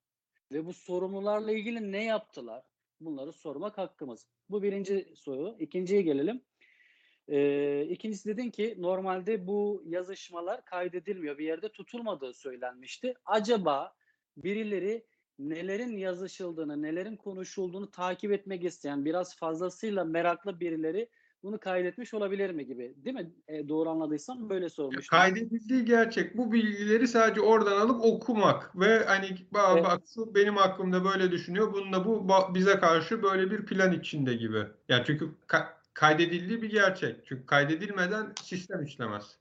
[0.52, 2.64] ve bu sorumlularla ilgili ne yaptılar?
[3.00, 4.26] Bunları sormak hakkımız.
[4.50, 5.56] Bu birinci soru.
[5.58, 6.42] İkinciye gelelim.
[7.28, 11.38] Ee, ikincisi dedin ki normalde bu yazışmalar kaydedilmiyor.
[11.38, 13.14] Bir yerde tutulmadığı söylenmişti.
[13.24, 13.94] Acaba
[14.36, 15.04] birileri
[15.38, 21.08] nelerin yazışıldığını, nelerin konuşulduğunu takip etmek isteyen biraz fazlasıyla meraklı birileri
[21.42, 22.94] bunu kaydetmiş olabilir mi gibi.
[23.04, 23.30] Değil mi?
[23.48, 25.18] E, doğru anladıysam böyle sormuştum.
[25.18, 26.36] Kaydedildiği gerçek.
[26.36, 29.84] Bu bilgileri sadece oradan alıp okumak ve hani bak, Evet.
[29.84, 30.00] bak
[30.34, 31.72] benim hakkımda böyle düşünüyor.
[31.72, 34.64] Bununla bu bize karşı böyle bir plan içinde gibi.
[34.88, 37.26] Yani çünkü ka- kaydedildiği bir gerçek.
[37.26, 39.36] Çünkü kaydedilmeden sistem işlemez.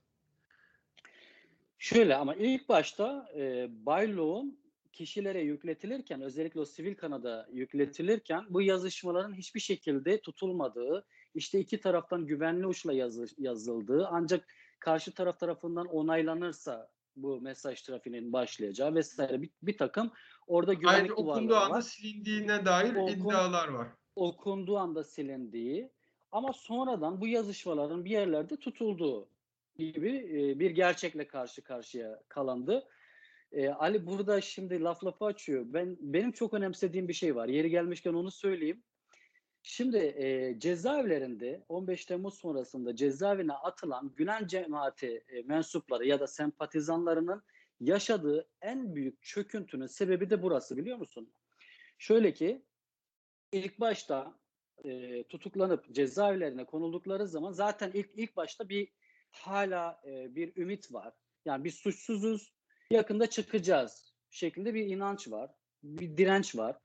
[1.78, 4.59] Şöyle ama ilk başta e, Baylok'un
[4.92, 12.26] kişilere yükletilirken özellikle o sivil kanada yükletilirken bu yazışmaların hiçbir şekilde tutulmadığı, işte iki taraftan
[12.26, 14.48] güvenli uçla yazı- yazıldığı ancak
[14.78, 20.10] karşı taraf tarafından onaylanırsa bu mesaj trafiğinin başlayacağı vesaire bir, bir takım
[20.46, 21.80] orada güvenlik Ayrıca okunduğu anda var.
[21.80, 23.88] silindiğine dair Okun- iddialar var.
[24.16, 25.90] okunduğu anda silindiği
[26.32, 29.28] ama sonradan bu yazışmaların bir yerlerde tutulduğu
[29.78, 32.88] gibi e, bir gerçekle karşı karşıya kalındı.
[33.52, 35.64] E, Ali burada şimdi laf lafı açıyor.
[35.66, 37.48] Ben benim çok önemsediğim bir şey var.
[37.48, 38.82] Yeri gelmişken onu söyleyeyim.
[39.62, 47.42] Şimdi e, cezaevlerinde 15 Temmuz sonrasında cezaevine atılan Gülen cemaati e, mensupları ya da sempatizanlarının
[47.80, 51.32] yaşadığı en büyük çöküntünün sebebi de burası biliyor musun?
[51.98, 52.62] Şöyle ki
[53.52, 54.34] ilk başta
[54.84, 58.88] e, tutuklanıp cezaevlerine konuldukları zaman zaten ilk ilk başta bir
[59.30, 61.14] hala e, bir ümit var.
[61.44, 62.52] Yani biz suçsuzuz,
[62.90, 65.50] yakında çıkacağız şeklinde bir inanç var,
[65.82, 66.78] bir direnç var.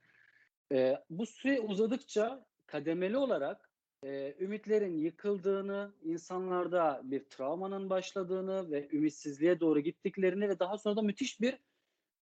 [0.72, 3.70] E, bu süre uzadıkça kademeli olarak
[4.04, 11.02] e, ümitlerin yıkıldığını, insanlarda bir travmanın başladığını ve ümitsizliğe doğru gittiklerini ve daha sonra da
[11.02, 11.58] müthiş bir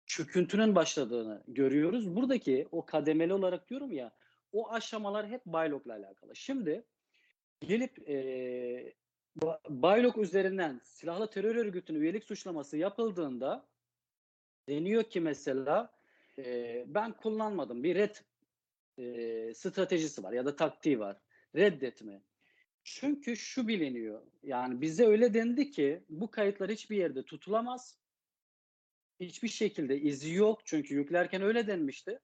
[0.05, 2.15] çöküntünün başladığını görüyoruz.
[2.15, 4.11] Buradaki o kademeli olarak diyorum ya,
[4.51, 6.35] o aşamalar hep Baylok'la alakalı.
[6.35, 6.83] Şimdi
[7.59, 8.93] gelip e,
[9.41, 13.65] Ba- Baylok üzerinden silahlı terör örgütüne üyelik suçlaması yapıldığında
[14.69, 15.93] deniyor ki mesela
[16.37, 18.15] e, ben kullanmadım bir red
[18.97, 21.17] e, stratejisi var ya da taktiği var.
[21.55, 22.21] Reddetme.
[22.83, 24.21] Çünkü şu biliniyor.
[24.43, 27.97] Yani bize öyle dendi ki bu kayıtlar hiçbir yerde tutulamaz.
[29.19, 30.61] Hiçbir şekilde izi yok.
[30.65, 32.19] Çünkü yüklerken öyle denmişti.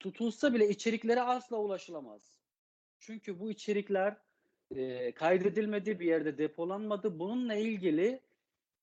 [0.00, 2.38] Tutulsa bile içeriklere asla ulaşılamaz.
[2.98, 4.16] Çünkü bu içerikler
[4.70, 7.18] e, kaydedilmedi, bir yerde depolanmadı.
[7.18, 8.20] Bununla ilgili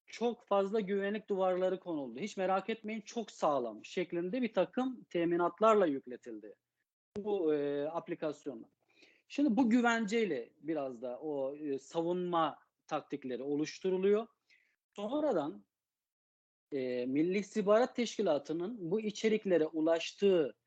[0.07, 2.19] çok fazla güvenlik duvarları konuldu.
[2.19, 6.55] Hiç merak etmeyin çok sağlam şeklinde bir takım teminatlarla yükletildi
[7.17, 8.69] bu e, aplikasyonla.
[9.27, 14.27] Şimdi bu güvenceyle biraz da o e, savunma taktikleri oluşturuluyor.
[14.95, 15.65] Sonradan
[16.71, 20.57] e, Milli İstihbarat Teşkilatı'nın bu içeriklere ulaştığı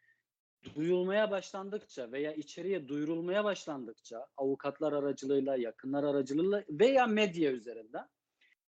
[0.75, 8.09] duyulmaya başlandıkça veya içeriye duyurulmaya başlandıkça avukatlar aracılığıyla, yakınlar aracılığıyla veya medya üzerinden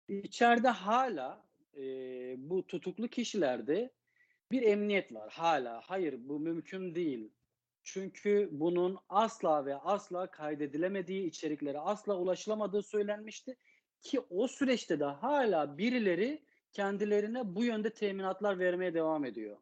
[0.09, 1.45] içeride hala
[1.77, 1.83] e,
[2.39, 3.93] bu tutuklu kişilerde
[4.51, 5.81] bir emniyet var hala.
[5.85, 7.33] Hayır bu mümkün değil.
[7.83, 13.57] Çünkü bunun asla ve asla kaydedilemediği, içeriklere asla ulaşılamadığı söylenmişti.
[14.01, 19.57] Ki o süreçte de hala birileri kendilerine bu yönde teminatlar vermeye devam ediyor.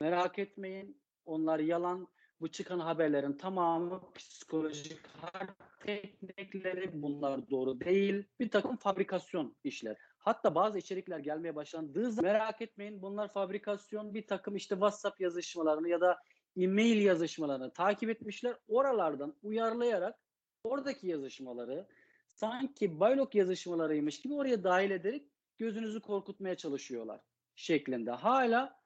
[0.00, 2.08] Merak etmeyin onlar yalan.
[2.40, 8.24] Bu çıkan haberlerin tamamı psikolojik harp teknikleri bunlar doğru değil.
[8.40, 9.96] Bir takım fabrikasyon işler.
[10.18, 15.88] Hatta bazı içerikler gelmeye başlandığı zaman merak etmeyin bunlar fabrikasyon bir takım işte WhatsApp yazışmalarını
[15.88, 16.18] ya da
[16.56, 18.56] e-mail yazışmalarını takip etmişler.
[18.68, 20.18] Oralardan uyarlayarak
[20.64, 21.88] oradaki yazışmaları
[22.26, 25.26] sanki Baylok yazışmalarıymış gibi oraya dahil ederek
[25.58, 27.20] gözünüzü korkutmaya çalışıyorlar
[27.54, 28.10] şeklinde.
[28.10, 28.80] Hala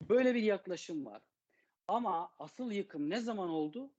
[0.00, 1.22] böyle bir yaklaşım var.
[1.88, 3.90] Ama asıl yıkım ne zaman oldu?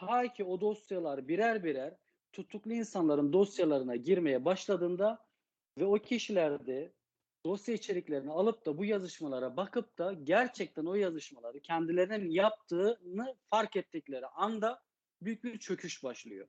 [0.00, 1.96] Ta ki o dosyalar birer birer
[2.32, 5.26] tutuklu insanların dosyalarına girmeye başladığında
[5.78, 6.92] ve o kişiler de
[7.44, 14.26] dosya içeriklerini alıp da bu yazışmalara bakıp da gerçekten o yazışmaları kendilerinin yaptığını fark ettikleri
[14.26, 14.82] anda
[15.22, 16.48] büyük bir çöküş başlıyor.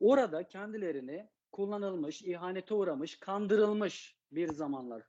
[0.00, 5.02] Orada kendilerini kullanılmış, ihanete uğramış, kandırılmış bir zamanlar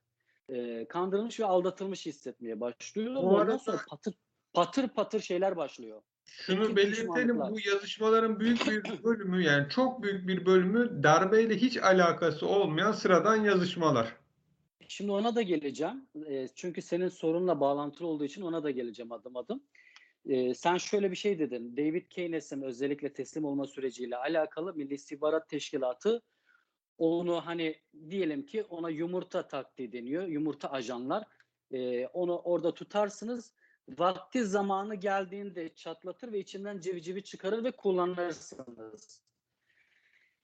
[0.48, 3.22] e, kandırılmış ve aldatılmış hissetmeye başlıyorlar.
[3.22, 4.14] Bu Ondan arada- sonra patır
[4.52, 6.02] patır patır şeyler başlıyor.
[6.28, 12.46] Şunu belirtelim bu yazışmaların büyük bir bölümü yani çok büyük bir bölümü darbeyle hiç alakası
[12.46, 14.16] olmayan sıradan yazışmalar.
[14.88, 16.06] Şimdi ona da geleceğim.
[16.28, 19.62] E, çünkü senin sorunla bağlantılı olduğu için ona da geleceğim adım adım.
[20.26, 21.76] E, sen şöyle bir şey dedin.
[21.76, 26.22] David Keynes'in özellikle teslim olma süreciyle alakalı Milli İstihbarat Teşkilatı
[26.98, 27.76] onu hani
[28.10, 30.26] diyelim ki ona yumurta taktiği deniyor.
[30.26, 31.24] Yumurta ajanlar.
[31.72, 33.52] E, onu orada tutarsınız.
[33.88, 39.22] Vakti zamanı geldiğinde çatlatır ve içinden civcivi çıkarır ve kullanırsınız.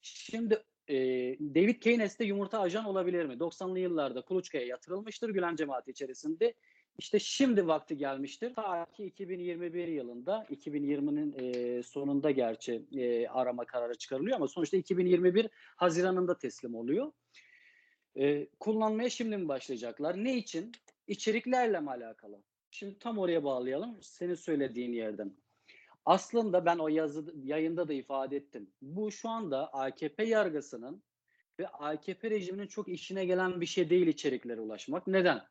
[0.03, 0.97] Şimdi e,
[1.41, 3.35] David Keynes de yumurta ajan olabilir mi?
[3.35, 6.55] 90'lı yıllarda kuluçkaya yatırılmıştır Gülen cemaati içerisinde.
[6.99, 8.55] İşte şimdi vakti gelmiştir.
[8.55, 15.49] Ta ki 2021 yılında, 2020'nin e, sonunda gerçi e, arama kararı çıkarılıyor ama sonuçta 2021
[15.77, 17.13] Haziran'ında teslim oluyor.
[18.17, 20.25] E, kullanmaya şimdi mi başlayacaklar?
[20.25, 20.73] Ne için?
[21.07, 22.43] İçeriklerle mi alakalı?
[22.75, 23.99] Şimdi tam oraya bağlayalım.
[24.03, 25.33] Senin söylediğin yerden.
[26.05, 28.71] Aslında ben o yazı yayında da ifade ettim.
[28.83, 31.03] Bu şu anda AKP yargısının
[31.59, 35.07] ve AKP rejiminin çok işine gelen bir şey değil içeriklere ulaşmak.
[35.07, 35.43] Neden?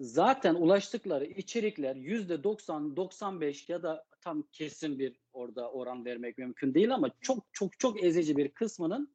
[0.00, 6.94] Zaten ulaştıkları içerikler yüzde 90-95 ya da tam kesin bir orada oran vermek mümkün değil
[6.94, 9.14] ama çok çok çok ezici bir kısmının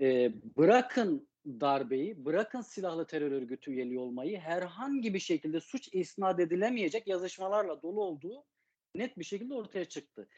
[0.00, 7.06] e, bırakın darbeyi, bırakın silahlı terör örgütü üyeliği olmayı herhangi bir şekilde suç isnat edilemeyecek
[7.06, 8.44] yazışmalarla dolu olduğu
[8.94, 10.28] net bir şekilde ortaya çıktı.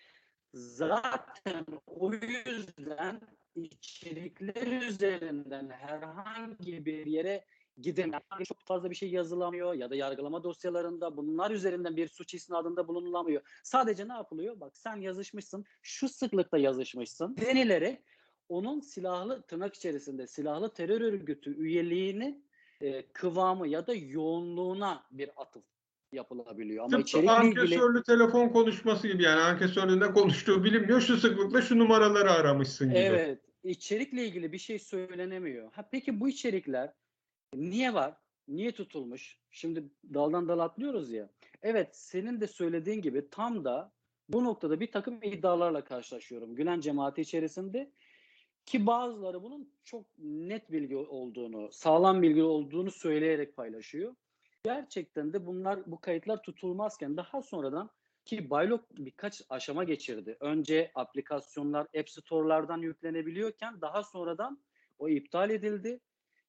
[0.54, 3.20] Zaten o yüzden
[3.54, 7.44] içerikler üzerinden herhangi bir yere
[7.82, 8.20] gidemiyor.
[8.44, 13.42] Çok fazla bir şey yazılamıyor ya da yargılama dosyalarında bunlar üzerinden bir suç isnadında bulunulamıyor.
[13.62, 14.60] Sadece ne yapılıyor?
[14.60, 18.02] Bak sen yazışmışsın, şu sıklıkta yazışmışsın denilerek
[18.48, 22.42] onun silahlı tırnak içerisinde silahlı terör örgütü üyeliğini
[22.80, 25.64] e, kıvamı ya da yoğunluğuna bir atıf
[26.12, 26.84] yapılabiliyor.
[26.84, 31.00] Ama Tıpkı içerikle ilgili ankesörlü telefon konuşması gibi yani ankesörlü ne konuştuğu bilinmiyor.
[31.00, 32.98] Şu sıklıkla şu numaraları aramışsın gibi.
[32.98, 35.72] Evet, içerikle ilgili bir şey söylenemiyor.
[35.72, 36.92] Ha peki bu içerikler
[37.54, 38.14] niye var?
[38.48, 39.38] Niye tutulmuş?
[39.50, 39.84] Şimdi
[40.14, 41.30] daldan dala atlıyoruz ya.
[41.62, 43.92] Evet, senin de söylediğin gibi tam da
[44.28, 46.54] bu noktada bir takım iddialarla karşılaşıyorum.
[46.54, 47.92] Gülen cemaati içerisinde
[48.66, 54.14] ki bazıları bunun çok net bilgi olduğunu, sağlam bilgi olduğunu söyleyerek paylaşıyor.
[54.64, 57.90] Gerçekten de bunlar bu kayıtlar tutulmazken daha sonradan
[58.24, 60.36] ki Baylok birkaç aşama geçirdi.
[60.40, 64.62] Önce aplikasyonlar App Store'lardan yüklenebiliyorken daha sonradan
[64.98, 66.00] o iptal edildi.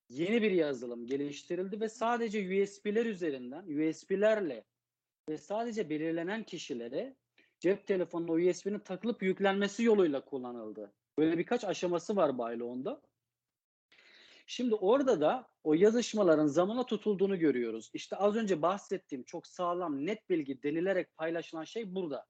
[0.10, 4.66] Yeni bir yazılım geliştirildi ve sadece USB'ler üzerinden, USB'lerle
[5.30, 7.16] ve sadece belirlenen kişilere
[7.60, 10.94] cep telefonuna USB'nin takılıp yüklenmesi yoluyla kullanıldı.
[11.18, 13.02] Böyle birkaç aşaması var Baylok'unda.
[14.48, 17.92] Şimdi orada da o yazışmaların zamana tutulduğunu görüyoruz.
[17.94, 22.26] İşte az önce bahsettiğim çok sağlam, net bilgi denilerek paylaşılan şey burada.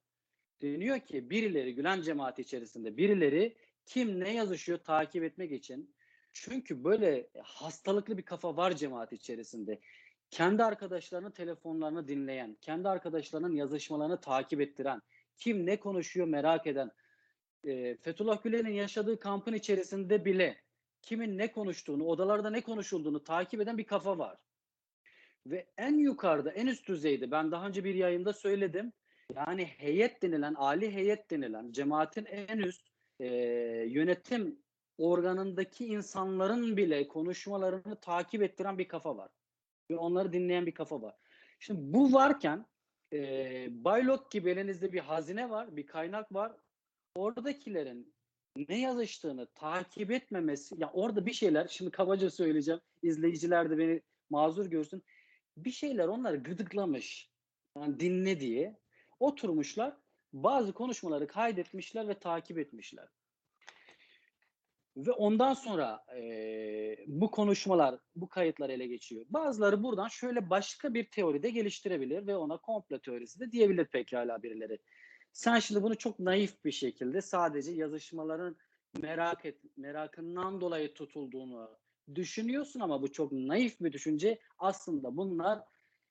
[0.62, 5.96] Deniyor ki birileri Gülen cemaati içerisinde birileri kim ne yazışıyor takip etmek için.
[6.34, 9.80] Çünkü böyle hastalıklı bir kafa var cemaat içerisinde.
[10.30, 15.02] Kendi arkadaşlarının telefonlarını dinleyen, kendi arkadaşlarının yazışmalarını takip ettiren,
[15.38, 16.92] kim ne konuşuyor merak eden,
[17.64, 20.58] e, Fethullah Gülen'in yaşadığı kampın içerisinde bile
[21.02, 24.38] kimin ne konuştuğunu, odalarda ne konuşulduğunu takip eden bir kafa var.
[25.48, 28.94] Ve en yukarıda, en üst düzeyde ben daha önce bir yayında söyledim.
[29.36, 32.88] Yani heyet denilen, ali heyet denilen cemaatin en üst
[33.20, 33.28] e,
[33.88, 34.60] yönetim
[34.98, 39.32] organındaki insanların bile konuşmalarını takip ettiren bir kafa var.
[39.92, 41.16] Ve onları dinleyen bir kafa var.
[41.60, 42.66] Şimdi bu varken
[43.14, 46.52] e, Baylok gibi elinizde bir hazine var, bir kaynak var.
[47.18, 48.14] Oradakilerin
[48.70, 54.66] ne yazıştığını takip etmemesi, ya orada bir şeyler, şimdi kabaca söyleyeceğim, izleyiciler de beni mazur
[54.66, 55.04] görsün.
[55.58, 57.32] Bir şeyler onları gıdıklamış,
[57.78, 58.80] yani dinle diye
[59.20, 59.98] oturmuşlar,
[60.34, 63.08] bazı konuşmaları kaydetmişler ve takip etmişler.
[64.98, 69.26] Ve ondan sonra e, bu konuşmalar, bu kayıtlar ele geçiyor.
[69.30, 74.80] Bazıları buradan şöyle başka bir teoride geliştirebilir ve ona komplo teorisi de diyebilir pekala birileri.
[75.38, 78.56] Sen şimdi bunu çok naif bir şekilde sadece yazışmaların
[79.02, 81.80] merak et, merakından dolayı tutulduğunu
[82.16, 84.40] düşünüyorsun ama bu çok naif bir düşünce.
[84.58, 85.64] Aslında bunlar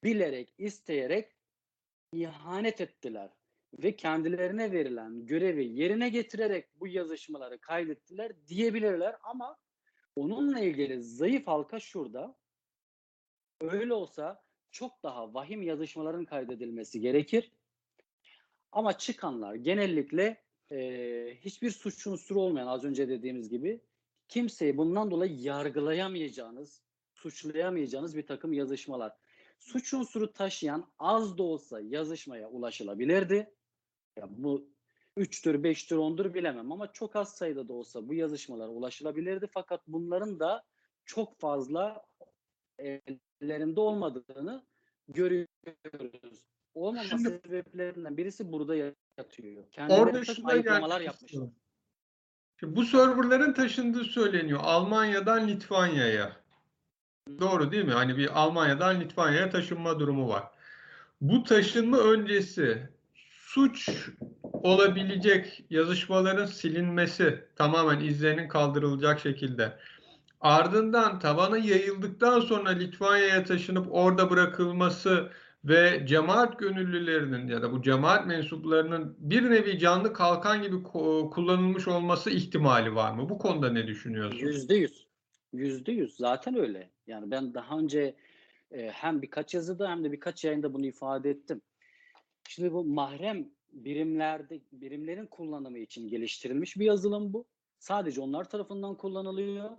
[0.05, 1.37] bilerek, isteyerek
[2.13, 3.31] ihanet ettiler
[3.83, 9.59] ve kendilerine verilen görevi yerine getirerek bu yazışmaları kaydettiler diyebilirler ama
[10.17, 12.37] onunla ilgili zayıf halka şurada.
[13.61, 17.53] Öyle olsa çok daha vahim yazışmaların kaydedilmesi gerekir.
[18.77, 20.79] Ama çıkanlar genellikle e,
[21.41, 23.81] hiçbir suç unsuru olmayan az önce dediğimiz gibi
[24.29, 26.83] kimseyi bundan dolayı yargılayamayacağınız,
[27.15, 29.13] suçlayamayacağınız bir takım yazışmalar.
[29.59, 33.55] Suç unsuru taşıyan az da olsa yazışmaya ulaşılabilirdi.
[34.17, 34.69] Ya bu
[35.17, 39.47] 3'tür, 5'tür, 10'dur bilemem ama çok az sayıda da olsa bu yazışmalara ulaşılabilirdi.
[39.53, 40.65] Fakat bunların da
[41.05, 42.07] çok fazla
[42.79, 44.67] ellerinde olmadığını
[45.09, 46.56] görüyoruz.
[46.77, 49.57] Olmaması Şimdi- sebeplerinden birisi burada yatıyor.
[49.57, 51.49] Orada Kendileri takım şuna ayıklamalar yapmışlar.
[52.61, 56.37] Şimdi bu serverların taşındığı söyleniyor Almanya'dan Litvanya'ya.
[57.41, 57.93] Doğru değil mi?
[57.93, 60.45] Hani bir Almanya'dan Litvanya'ya taşınma durumu var.
[61.21, 62.89] Bu taşınma öncesi
[63.31, 63.91] suç
[64.43, 69.79] olabilecek yazışmaların silinmesi, tamamen izlerinin kaldırılacak şekilde
[70.41, 75.31] ardından tabana yayıldıktan sonra Litvanya'ya taşınıp orada bırakılması
[75.67, 82.31] ve cemaat gönüllülerinin ya da bu cemaat mensuplarının bir nevi canlı kalkan gibi kullanılmış olması
[82.31, 83.29] ihtimali var mı?
[83.29, 84.39] Bu konuda ne düşünüyorsun?
[84.39, 85.07] Yüzde yüz.
[85.53, 86.17] Yüzde yüz.
[86.17, 86.91] Zaten öyle.
[87.07, 88.17] Yani ben daha önce
[88.71, 91.63] e, hem birkaç yazıda hem de birkaç yayında bunu ifade ettim.
[92.49, 97.45] Şimdi bu mahrem birimlerde birimlerin kullanımı için geliştirilmiş bir yazılım bu.
[97.79, 99.71] Sadece onlar tarafından kullanılıyor.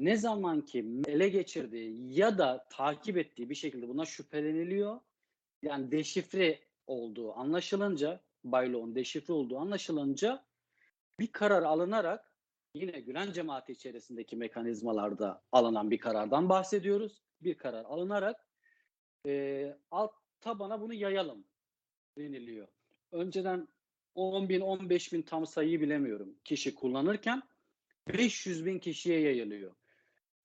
[0.00, 5.00] Ne zaman ki ele geçirdiği ya da takip ettiği bir şekilde buna şüpheleniliyor.
[5.62, 10.44] Yani deşifre olduğu anlaşılınca, Baylok'un deşifre olduğu anlaşılınca
[11.20, 12.32] bir karar alınarak
[12.74, 17.22] yine Gülen cemaati içerisindeki mekanizmalarda alınan bir karardan bahsediyoruz.
[17.40, 18.46] Bir karar alınarak
[19.26, 21.44] e, alt tabana bunu yayalım
[22.18, 22.68] deniliyor.
[23.12, 23.68] Önceden
[24.14, 27.42] 10 bin, 15 bin tam sayıyı bilemiyorum kişi kullanırken
[28.08, 29.74] 500 bin kişiye yayılıyor.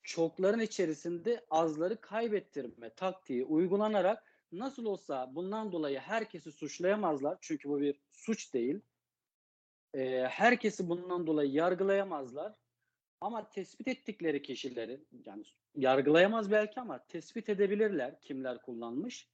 [0.10, 7.38] Çokların içerisinde azları kaybettirme taktiği uygulanarak nasıl olsa bundan dolayı herkesi suçlayamazlar.
[7.42, 8.80] Çünkü bu bir suç değil.
[9.94, 12.56] Ee, herkesi bundan dolayı yargılayamazlar.
[13.22, 15.44] Ama tespit ettikleri kişileri yani
[15.76, 19.30] yargılayamaz belki ama tespit edebilirler kimler kullanmış.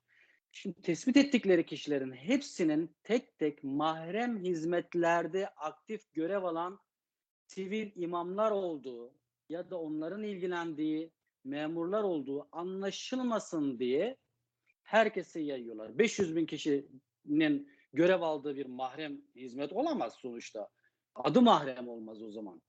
[0.51, 6.80] Şimdi tespit ettikleri kişilerin hepsinin tek tek mahrem hizmetlerde aktif görev alan
[7.47, 9.13] sivil imamlar olduğu
[9.50, 11.12] ya da onların ilgilendiği
[11.43, 14.18] memurlar olduğu anlaşılmasın diye
[14.84, 15.98] herkese yayıyorlar.
[15.98, 20.70] 500 bin kişinin görev aldığı bir mahrem hizmet olamaz sonuçta.
[21.16, 22.62] Adı mahrem olmaz o zaman.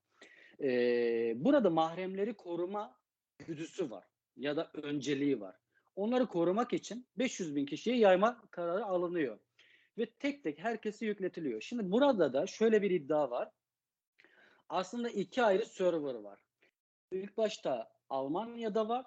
[0.61, 2.97] Ee, burada mahremleri koruma
[3.37, 4.07] güdüsü var
[4.37, 5.55] ya da önceliği var.
[5.95, 9.39] Onları korumak için 500 bin kişiye yayma kararı alınıyor.
[9.97, 11.61] Ve tek tek herkese yükletiliyor.
[11.61, 13.51] Şimdi burada da şöyle bir iddia var.
[14.69, 16.46] Aslında iki ayrı server var.
[17.11, 19.05] İlk başta Almanya'da var.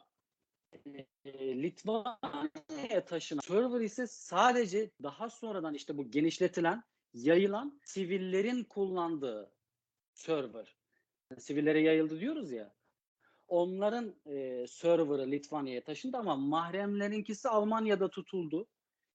[1.24, 6.82] E, Litvanya'ya taşınan server ise sadece daha sonradan işte bu genişletilen,
[7.14, 9.52] yayılan sivillerin kullandığı
[10.14, 10.76] server.
[11.38, 12.74] Sivillere yayıldı diyoruz ya.
[13.48, 18.68] Onların e, server'ı Litvanya'ya taşındı ama mahremlerinkisi Almanya'da tutuldu.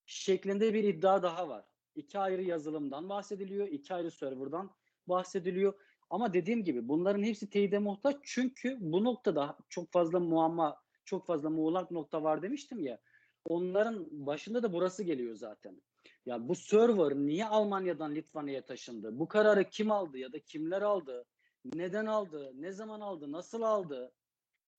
[0.06, 1.66] Şeklinde bir iddia daha var.
[1.96, 4.76] İki ayrı yazılımdan bahsediliyor, iki ayrı server'dan
[5.08, 5.74] bahsediliyor.
[6.10, 11.50] Ama dediğim gibi bunların hepsi teyide muhtaç çünkü bu noktada çok fazla muamma, çok fazla
[11.50, 13.00] muğlak nokta var demiştim ya.
[13.46, 15.82] Onların başında da burası geliyor zaten.
[16.26, 19.20] Ya bu server niye Almanya'dan Litvanya'ya taşındı?
[19.20, 21.26] Bu kararı kim aldı ya da kimler aldı?
[21.74, 22.52] Neden aldı?
[22.56, 23.32] Ne zaman aldı?
[23.32, 24.14] Nasıl aldı?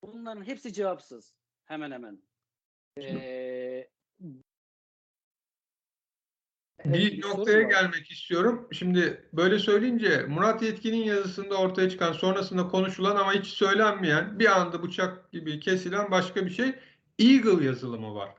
[0.03, 1.35] Bunların hepsi cevapsız.
[1.65, 2.23] Hemen hemen.
[2.99, 3.89] Ee,
[6.85, 8.69] Bir noktaya gelmek istiyorum.
[8.73, 14.83] Şimdi böyle söyleyince Murat Yetkin'in yazısında ortaya çıkan, sonrasında konuşulan ama hiç söylenmeyen, bir anda
[14.83, 16.75] bıçak gibi kesilen başka bir şey
[17.19, 18.35] Eagle yazılımı var.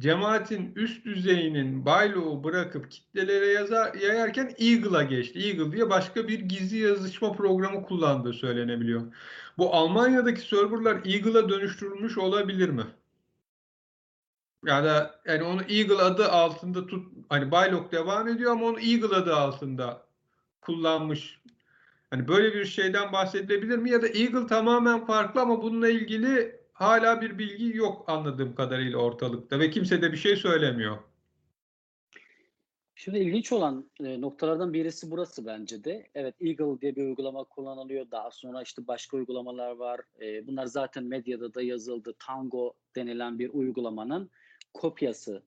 [0.00, 5.38] Cemaatin üst düzeyinin bayloğu bırakıp kitlelere yaza, yayarken Eagle'a geçti.
[5.38, 9.14] Eagle diye başka bir gizli yazışma programı kullandığı söylenebiliyor.
[9.58, 12.84] Bu Almanya'daki serverlar Eagle'a dönüştürülmüş olabilir mi?
[14.66, 19.16] Ya da yani onu Eagle adı altında tut hani Baylok devam ediyor ama onu Eagle
[19.16, 20.02] adı altında
[20.60, 21.40] kullanmış.
[22.10, 23.90] Hani böyle bir şeyden bahsedilebilir mi?
[23.90, 29.58] Ya da Eagle tamamen farklı ama bununla ilgili hala bir bilgi yok anladığım kadarıyla ortalıkta
[29.58, 30.98] ve kimse de bir şey söylemiyor.
[32.94, 36.06] Şimdi ilginç olan e, noktalardan birisi burası bence de.
[36.14, 38.10] Evet Eagle diye bir uygulama kullanılıyor.
[38.10, 40.00] Daha sonra işte başka uygulamalar var.
[40.20, 42.14] E, bunlar zaten medyada da yazıldı.
[42.18, 44.30] Tango denilen bir uygulamanın
[44.76, 45.42] kopyası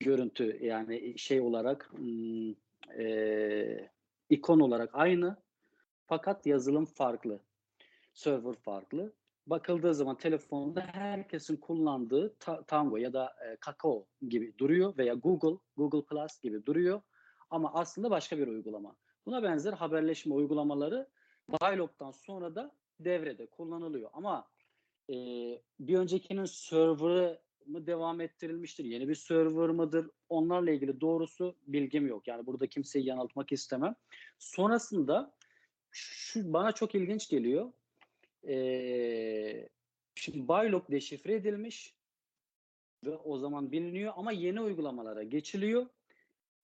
[0.00, 1.92] görüntü yani şey olarak
[2.98, 3.90] e,
[4.30, 5.36] ikon olarak aynı
[6.06, 7.40] fakat yazılım farklı.
[8.14, 9.12] Server farklı.
[9.46, 15.58] Bakıldığı zaman telefonda herkesin kullandığı ta- Tango ya da e, Kakao gibi duruyor veya Google,
[15.76, 17.00] Google Plus gibi duruyor.
[17.50, 18.96] Ama aslında başka bir uygulama.
[19.26, 21.08] Buna benzer haberleşme uygulamaları
[21.60, 24.10] Dialog'dan sonra da devrede kullanılıyor.
[24.12, 24.48] Ama
[25.10, 25.14] e,
[25.80, 28.84] bir öncekinin serverı mı devam ettirilmiştir?
[28.84, 30.10] Yeni bir server mıdır?
[30.28, 32.28] Onlarla ilgili doğrusu bilgim yok.
[32.28, 33.94] Yani burada kimseyi yanıltmak istemem.
[34.38, 35.32] Sonrasında
[35.90, 37.72] şu bana çok ilginç geliyor.
[38.48, 39.68] Ee,
[40.14, 41.94] şimdi Baylok deşifre edilmiş
[43.04, 45.86] ve o zaman biliniyor ama yeni uygulamalara geçiliyor.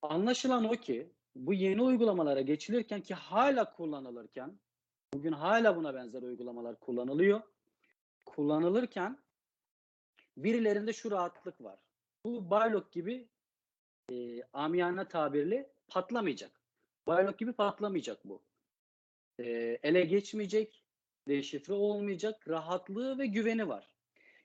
[0.03, 4.59] Anlaşılan o ki bu yeni uygulamalara geçilirken ki hala kullanılırken
[5.14, 7.40] bugün hala buna benzer uygulamalar kullanılıyor.
[8.26, 9.18] Kullanılırken
[10.45, 11.78] birilerinde şu rahatlık var.
[12.24, 13.28] Bu Baylok gibi
[14.12, 16.51] e, amiyane tabirle patlamayacak.
[17.07, 18.43] Baylok gibi patlamayacak bu.
[19.39, 20.82] E, ele geçmeyecek
[21.28, 23.89] deşifre olmayacak rahatlığı ve güveni var.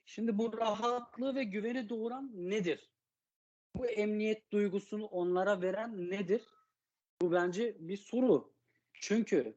[0.06, 2.90] Şimdi bu rahatlığı ve güveni doğuran nedir?
[3.76, 6.42] Bu emniyet duygusunu onlara veren nedir?
[7.22, 8.52] Bu bence bir soru.
[8.92, 9.54] Çünkü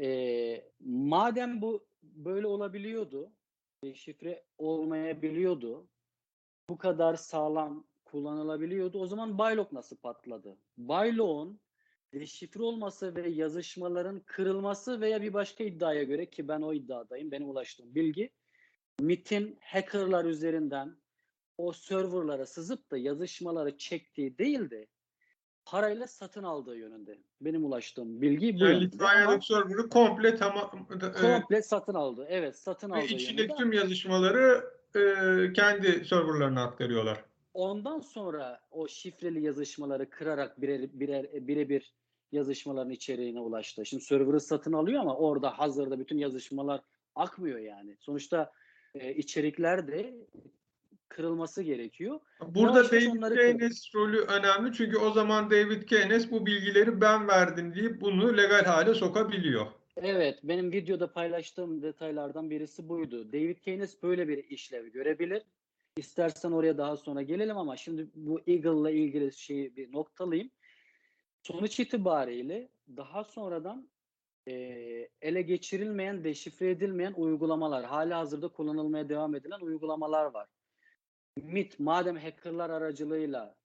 [0.00, 3.32] e, madem bu böyle olabiliyordu,
[3.84, 5.88] deşifre olmayabiliyordu,
[6.68, 8.98] bu kadar sağlam kullanılabiliyordu.
[8.98, 10.58] O zaman Baylok nasıl patladı?
[10.76, 11.60] Baylok'un
[12.12, 17.50] deşifre olması ve yazışmaların kırılması veya bir başka iddiaya göre ki ben o iddiadayım, benim
[17.50, 18.30] ulaştığım bilgi
[19.00, 20.96] MIT'in hackerlar üzerinden
[21.58, 24.86] o serverlara sızıp da yazışmaları çektiği değil de
[25.66, 27.18] parayla satın aldığı yönünde.
[27.40, 28.64] Benim ulaştığım bilgi bu.
[28.64, 28.74] Yani.
[28.74, 32.26] Ama Litvanya'daki server'ı komple tamam e, komple satın aldı.
[32.28, 33.56] Evet, satın ve aldığı içindeki yönünde.
[33.56, 34.64] tüm yazışmaları
[34.96, 37.24] e, kendi serverlarına aktarıyorlar.
[37.54, 41.94] Ondan sonra o şifreli yazışmaları kırarak birer birer birebir
[42.32, 43.86] yazışmaların içeriğine ulaştı.
[43.86, 46.80] Şimdi server'ı satın alıyor ama orada hazırda bütün yazışmalar
[47.14, 47.96] akmıyor yani.
[48.00, 48.52] Sonuçta
[48.94, 50.14] e, içerikler de
[51.14, 52.20] kırılması gerekiyor.
[52.48, 57.74] Burada David onları Keynes rolü önemli çünkü o zaman David Keynes bu bilgileri ben verdim
[57.74, 59.66] deyip bunu legal hale sokabiliyor.
[59.96, 63.32] Evet, benim videoda paylaştığım detaylardan birisi buydu.
[63.32, 65.42] David Keynes böyle bir işlev görebilir.
[65.96, 70.50] İstersen oraya daha sonra gelelim ama şimdi bu Eagle'la ilgili şeyi bir noktalayayım.
[71.42, 73.88] Sonuç itibariyle daha sonradan
[74.48, 74.52] e,
[75.22, 80.48] ele geçirilmeyen, deşifre edilmeyen uygulamalar, hala hazırda kullanılmaya devam edilen uygulamalar var.
[81.36, 83.56] MIT madem hackerlar aracılığıyla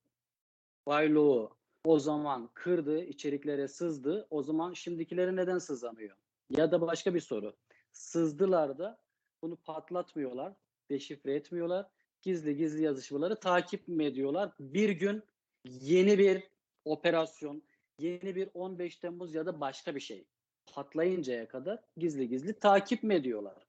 [0.86, 4.26] Bayloğu o zaman kırdı, içeriklere sızdı.
[4.30, 6.16] O zaman şimdikileri neden sızamıyor?
[6.50, 7.56] Ya da başka bir soru.
[7.92, 9.00] Sızdılar da
[9.42, 10.52] bunu patlatmıyorlar,
[10.90, 11.86] deşifre etmiyorlar.
[12.22, 14.52] Gizli gizli yazışmaları takip mi ediyorlar?
[14.60, 15.22] Bir gün
[15.64, 16.42] yeni bir
[16.84, 17.62] operasyon,
[17.98, 20.26] yeni bir 15 Temmuz ya da başka bir şey
[20.72, 23.66] patlayıncaya kadar gizli gizli takip mi ediyorlar?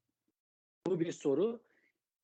[0.87, 1.61] Bu bir soru.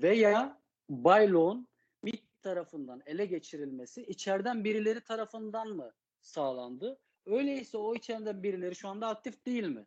[0.02, 1.68] Veya Bayloğ'un
[2.04, 7.00] MİT tarafından ele geçirilmesi içeriden birileri tarafından mı sağlandı?
[7.26, 9.86] Öyleyse o içeriden birileri şu anda aktif değil mi?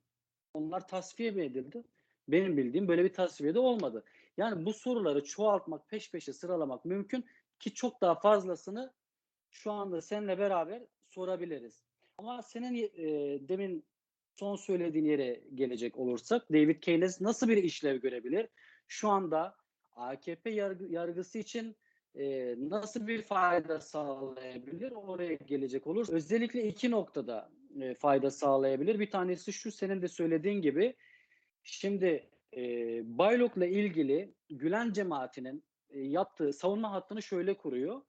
[0.55, 1.84] Onlar tasfiye mi edildi?
[2.28, 4.05] Benim bildiğim böyle bir tasfiye de olmadı.
[4.36, 7.24] Yani bu soruları çoğaltmak, peş peşe sıralamak mümkün
[7.59, 8.92] ki çok daha fazlasını
[9.51, 11.84] şu anda seninle beraber sorabiliriz.
[12.18, 13.84] Ama senin e, demin
[14.36, 18.48] son söylediğin yere gelecek olursak David Keynes nasıl bir işlev görebilir?
[18.88, 19.57] Şu anda
[20.01, 21.76] AKP yargı, yargısı için
[22.14, 24.92] e, nasıl bir fayda sağlayabilir?
[24.92, 26.07] Oraya gelecek olur.
[26.11, 29.01] Özellikle iki noktada e, fayda sağlayabilir.
[29.01, 30.96] Bir tanesi şu senin de söylediğin gibi
[31.62, 32.62] şimdi e,
[33.18, 38.03] Baylok'la ilgili Gülen cemaatinin e, yaptığı savunma hattını şöyle kuruyor.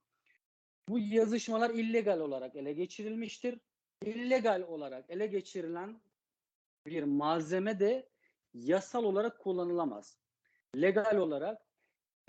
[0.89, 3.59] Bu yazışmalar illegal olarak ele geçirilmiştir.
[4.05, 6.01] İllegal olarak ele geçirilen
[6.85, 8.09] bir malzeme de
[8.53, 10.17] yasal olarak kullanılamaz.
[10.75, 11.70] Legal olarak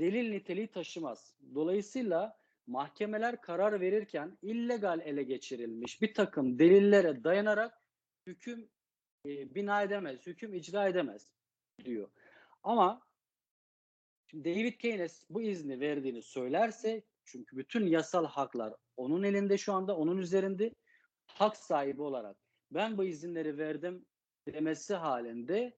[0.03, 1.35] delil niteliği taşımaz.
[1.55, 7.81] Dolayısıyla mahkemeler karar verirken illegal ele geçirilmiş bir takım delillere dayanarak
[8.27, 8.71] hüküm
[9.27, 11.33] e, bina edemez, hüküm icra edemez
[11.85, 12.09] diyor.
[12.63, 13.03] Ama
[14.31, 19.97] şimdi David Keynes bu izni verdiğini söylerse çünkü bütün yasal haklar onun elinde şu anda,
[19.97, 20.75] onun üzerinde
[21.27, 22.37] hak sahibi olarak
[22.71, 24.07] ben bu izinleri verdim
[24.47, 25.77] demesi halinde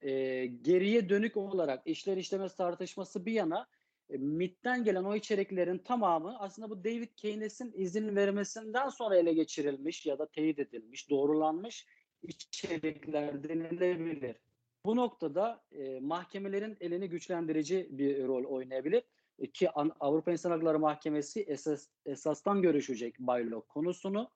[0.00, 3.66] e, geriye dönük olarak işler işlemez tartışması bir yana
[4.10, 10.06] e, MIT'ten gelen o içeriklerin tamamı aslında bu David Keynes'in izin vermesinden sonra ele geçirilmiş
[10.06, 11.86] ya da teyit edilmiş, doğrulanmış
[12.22, 14.36] içerikler denilebilir.
[14.86, 19.02] Bu noktada e, mahkemelerin elini güçlendirici bir rol oynayabilir.
[19.38, 24.30] E, ki An- Avrupa İnsan Hakları Mahkemesi esas, esastan görüşecek Baylok konusunu.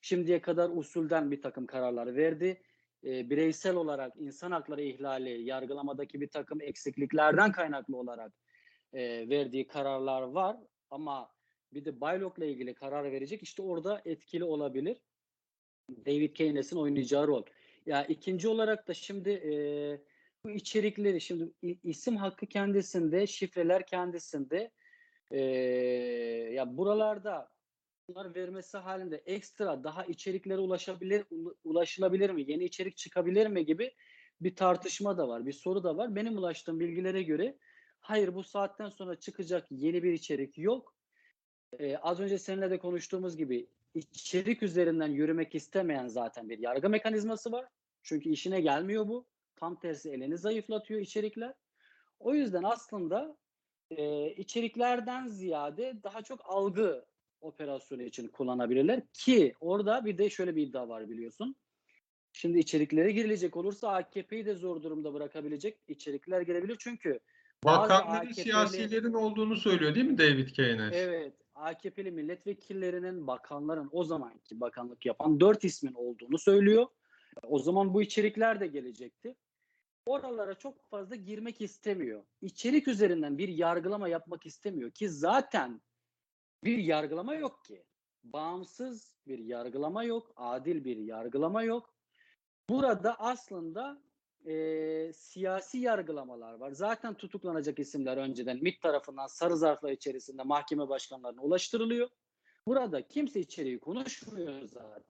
[0.00, 2.62] Şimdiye kadar usulden bir takım kararlar verdi
[3.04, 8.32] e, bireysel olarak insan hakları ihlali, yargılamadaki bir takım eksikliklerden kaynaklı olarak
[8.92, 10.56] e, verdiği kararlar var
[10.90, 11.30] ama
[11.74, 14.96] bir de Baylok'la ilgili karar verecek işte orada etkili olabilir.
[16.06, 17.42] David Keynes'in oynayacağı rol.
[17.86, 19.52] Ya ikinci olarak da şimdi e,
[20.44, 24.70] bu içerikleri şimdi isim hakkı kendisinde, şifreler kendisinde
[25.30, 25.40] e,
[26.52, 27.48] ya buralarda
[28.08, 32.50] bunlar vermesi halinde ekstra daha içeriklere ulaşabilir ula- ulaşılabilir mi?
[32.50, 33.94] Yeni içerik çıkabilir mi gibi
[34.40, 36.16] bir tartışma da var, bir soru da var.
[36.16, 37.58] Benim ulaştığım bilgilere göre
[38.00, 40.94] hayır bu saatten sonra çıkacak yeni bir içerik yok.
[41.78, 47.52] Ee, az önce seninle de konuştuğumuz gibi içerik üzerinden yürümek istemeyen zaten bir yargı mekanizması
[47.52, 47.66] var.
[48.02, 49.26] Çünkü işine gelmiyor bu.
[49.56, 51.54] Tam tersi elini zayıflatıyor içerikler.
[52.18, 53.36] O yüzden aslında
[53.90, 57.04] e, içeriklerden ziyade daha çok algı
[57.42, 61.56] operasyonu için kullanabilirler ki orada bir de şöyle bir iddia var biliyorsun.
[62.32, 66.76] Şimdi içeriklere girilecek olursa AKP'yi de zor durumda bırakabilecek içerikler girebilir.
[66.78, 67.20] Çünkü
[67.64, 70.92] Bakanların AKP'li siyasilerin olduğunu söylüyor değil mi David Keynes?
[70.96, 76.86] Evet, AKP'li milletvekillerinin, bakanların o zamanki bakanlık yapan dört ismin olduğunu söylüyor.
[77.42, 79.36] O zaman bu içerikler de gelecekti.
[80.06, 82.24] Oralara çok fazla girmek istemiyor.
[82.40, 85.80] İçerik üzerinden bir yargılama yapmak istemiyor ki zaten
[86.64, 87.84] bir yargılama yok ki.
[88.24, 91.94] Bağımsız bir yargılama yok, adil bir yargılama yok.
[92.68, 94.02] Burada aslında
[94.46, 96.70] e, siyasi yargılamalar var.
[96.70, 102.08] Zaten tutuklanacak isimler önceden MİT tarafından sarı zarflar içerisinde mahkeme başkanlarına ulaştırılıyor.
[102.66, 105.02] Burada kimse içeriği konuşmuyor zaten.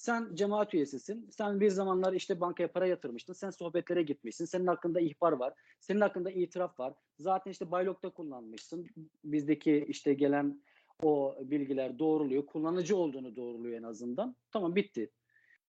[0.00, 1.30] Sen cemaat üyesisin.
[1.30, 3.32] Sen bir zamanlar işte bankaya para yatırmıştın.
[3.32, 4.44] Sen sohbetlere gitmişsin.
[4.44, 5.54] Senin hakkında ihbar var.
[5.80, 6.94] Senin hakkında itiraf var.
[7.18, 8.86] Zaten işte Baylok'ta kullanmışsın.
[9.24, 10.62] Bizdeki işte gelen
[11.02, 12.46] o bilgiler doğruluyor.
[12.46, 14.36] Kullanıcı olduğunu doğruluyor en azından.
[14.52, 15.10] Tamam bitti.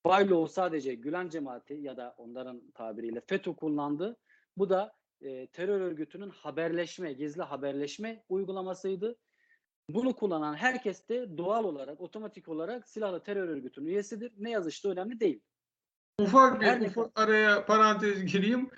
[0.05, 4.17] Baylo sadece Gülen cemaati ya da onların tabiriyle FETÖ kullandı.
[4.57, 9.17] Bu da e, terör örgütünün haberleşme, gizli haberleşme uygulamasıydı.
[9.89, 14.33] Bunu kullanan herkes de doğal olarak, otomatik olarak silahlı terör örgütünün üyesidir.
[14.39, 15.41] Ne yazıştığı önemli değil.
[16.21, 18.71] Ufak bir Her ufak araya parantez gireyim.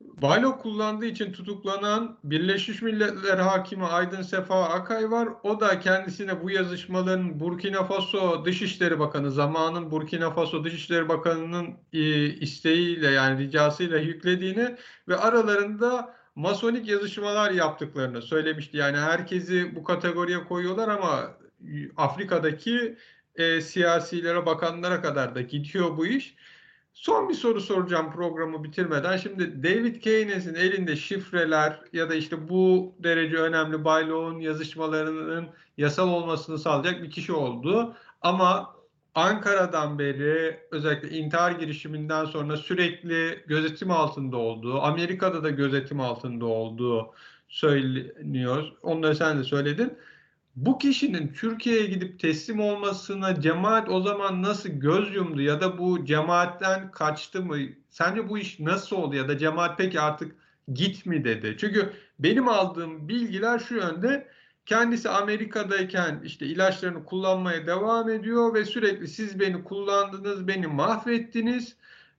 [0.00, 5.28] Baylok kullandığı için tutuklanan Birleşmiş Milletler Hakimi Aydın Sefa Akay var.
[5.42, 12.24] O da kendisine bu yazışmaların Burkina Faso Dışişleri Bakanı, zamanın Burkina Faso Dışişleri Bakanı'nın e,
[12.26, 14.76] isteğiyle yani ricasıyla yüklediğini
[15.08, 18.76] ve aralarında masonik yazışmalar yaptıklarını söylemişti.
[18.76, 21.30] Yani herkesi bu kategoriye koyuyorlar ama
[21.96, 22.96] Afrika'daki
[23.34, 26.36] e, siyasilere, bakanlara kadar da gidiyor bu iş.
[26.94, 29.16] Son bir soru soracağım programı bitirmeden.
[29.16, 36.58] Şimdi David Keynes'in elinde şifreler ya da işte bu derece önemli Bayloğ'un yazışmalarının yasal olmasını
[36.58, 37.96] sağlayacak bir kişi oldu.
[38.22, 38.75] Ama
[39.16, 47.14] Ankara'dan beri özellikle intihar girişiminden sonra sürekli gözetim altında olduğu, Amerika'da da gözetim altında olduğu
[47.48, 48.72] söyleniyor.
[48.82, 49.98] Onları sen de söyledin.
[50.56, 56.04] Bu kişinin Türkiye'ye gidip teslim olmasına cemaat o zaman nasıl göz yumdu ya da bu
[56.04, 57.56] cemaatten kaçtı mı?
[57.90, 60.36] Sence bu iş nasıl oldu ya da cemaat peki artık
[60.72, 61.56] git mi dedi?
[61.58, 64.28] Çünkü benim aldığım bilgiler şu yönde.
[64.66, 71.76] Kendisi Amerika'dayken işte ilaçlarını kullanmaya devam ediyor ve sürekli siz beni kullandınız, beni mahvettiniz,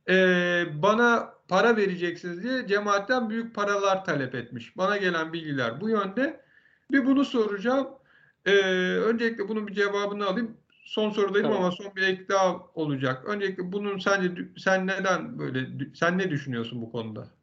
[0.09, 4.77] ee, bana para vereceksiniz diye cemaatten büyük paralar talep etmiş.
[4.77, 6.41] Bana gelen bilgiler bu yönde.
[6.91, 7.87] Bir bunu soracağım.
[8.45, 8.51] Ee,
[8.97, 10.57] öncelikle bunun bir cevabını alayım.
[10.83, 11.63] Son sorudayım Tamam.
[11.63, 13.25] ama son bir ek daha olacak.
[13.25, 17.36] Öncelikle bunun sence sen neden böyle sen ne düşünüyorsun bu konuda?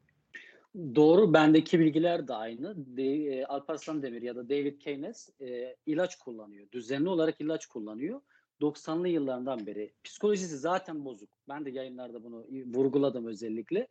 [0.75, 2.97] Doğru, bendeki bilgiler de aynı.
[2.97, 6.67] De, e, Alparslan Demir ya da David Keynes e, ilaç kullanıyor.
[6.71, 8.21] Düzenli olarak ilaç kullanıyor.
[8.61, 9.93] 90'lı yıllardan beri.
[10.03, 11.29] Psikolojisi zaten bozuk.
[11.49, 13.87] Ben de yayınlarda bunu vurguladım özellikle.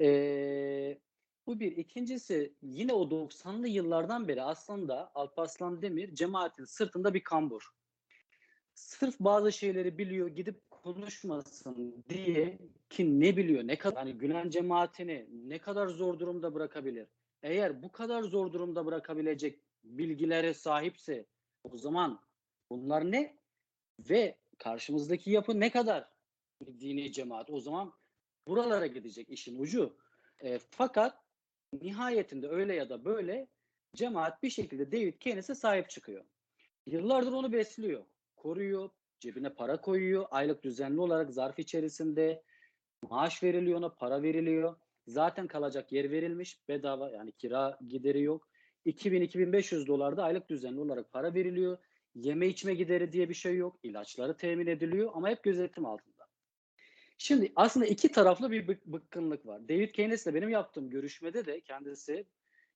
[0.00, 0.98] E,
[1.46, 1.76] bu bir.
[1.76, 7.62] İkincisi yine o 90'lı yıllardan beri aslında Alparslan Demir cemaatin sırtında bir kambur.
[8.74, 12.58] Sırf bazı şeyleri biliyor gidip konuşmasın diye
[12.90, 17.08] ki ne biliyor ne kadar hani Gülen cemaatini ne kadar zor durumda bırakabilir.
[17.42, 21.26] Eğer bu kadar zor durumda bırakabilecek bilgilere sahipse
[21.64, 22.20] o zaman
[22.70, 23.38] bunlar ne?
[23.98, 26.08] Ve karşımızdaki yapı ne kadar
[26.80, 27.50] dini cemaat?
[27.50, 27.92] O zaman
[28.46, 29.96] buralara gidecek işin ucu.
[30.38, 31.18] E, fakat
[31.82, 33.48] nihayetinde öyle ya da böyle
[33.94, 36.24] cemaat bir şekilde David Keynes'e sahip çıkıyor.
[36.86, 38.04] Yıllardır onu besliyor,
[38.36, 38.90] koruyor,
[39.24, 40.26] cebine para koyuyor.
[40.30, 42.42] Aylık düzenli olarak zarf içerisinde
[43.10, 44.76] maaş veriliyor ona, para veriliyor.
[45.06, 48.48] Zaten kalacak yer verilmiş, bedava yani kira gideri yok.
[48.86, 51.78] 2000-2500 dolar da aylık düzenli olarak para veriliyor.
[52.14, 53.78] Yeme içme gideri diye bir şey yok.
[53.82, 56.26] İlaçları temin ediliyor ama hep gözetim altında.
[57.18, 59.68] Şimdi aslında iki taraflı bir bık- bıkkınlık var.
[59.68, 62.26] David Keynes'le benim yaptığım görüşmede de kendisi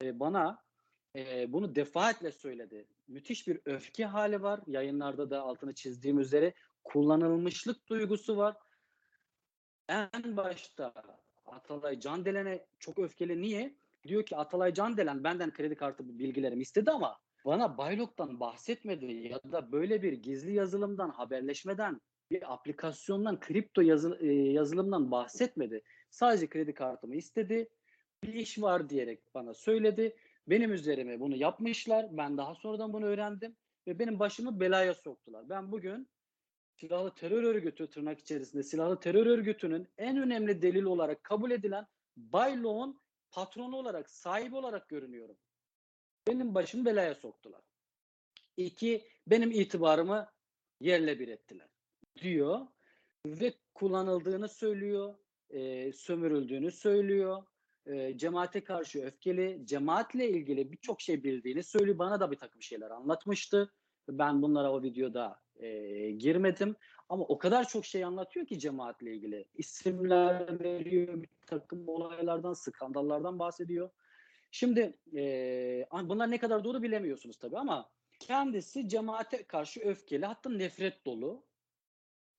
[0.03, 0.68] e, bana
[1.17, 2.87] e, bunu defaatle söyledi.
[3.09, 4.61] Müthiş bir öfke hali var.
[4.67, 6.55] Yayınlarda da altını çizdiğim üzere
[6.85, 8.57] kullanılmışlık duygusu var.
[9.89, 10.93] En başta
[11.47, 13.43] Atalay Candelen'e çok öfkeli.
[13.43, 13.75] Niye?
[14.07, 19.73] Diyor ki Atalay Candelen benden kredi kartı bilgilerimi istedi ama bana Baylok'tan bahsetmedi ya da
[19.73, 22.01] böyle bir gizli yazılımdan, haberleşmeden,
[22.31, 25.83] bir aplikasyondan, kripto yazı, yazılımdan bahsetmedi.
[26.11, 27.69] Sadece kredi kartımı istedi.
[28.25, 30.17] Bir iş var diyerek bana söyledi.
[30.51, 32.17] Benim üzerime bunu yapmışlar.
[32.17, 35.49] Ben daha sonradan bunu öğrendim ve benim başımı belaya soktular.
[35.49, 36.09] Ben bugün
[36.77, 41.87] silahlı terör örgütü tırnak içerisinde silahlı terör örgütünün en önemli delil olarak kabul edilen
[42.17, 45.37] Baylok'un patronu olarak, sahibi olarak görünüyorum.
[46.29, 47.63] Benim başımı belaya soktular.
[48.57, 50.29] İki, benim itibarımı
[50.81, 51.69] yerle bir ettiler
[52.23, 52.67] diyor.
[53.27, 55.15] ve kullanıldığını söylüyor,
[55.51, 57.43] e, sömürüldüğünü söylüyor,
[57.89, 61.99] e, cemaate karşı öfkeli, cemaatle ilgili birçok şey bildiğini söylüyor.
[61.99, 63.72] Bana da bir takım şeyler anlatmıştı.
[64.09, 66.76] Ben bunlara o videoda e, girmedim.
[67.09, 69.45] Ama o kadar çok şey anlatıyor ki cemaatle ilgili.
[69.55, 73.91] İsimler veriyor, bir takım olaylardan, skandallardan bahsediyor.
[74.51, 81.07] Şimdi e, bunlar ne kadar doğru bilemiyorsunuz tabii ama kendisi cemaate karşı öfkeli hatta nefret
[81.07, 81.48] dolu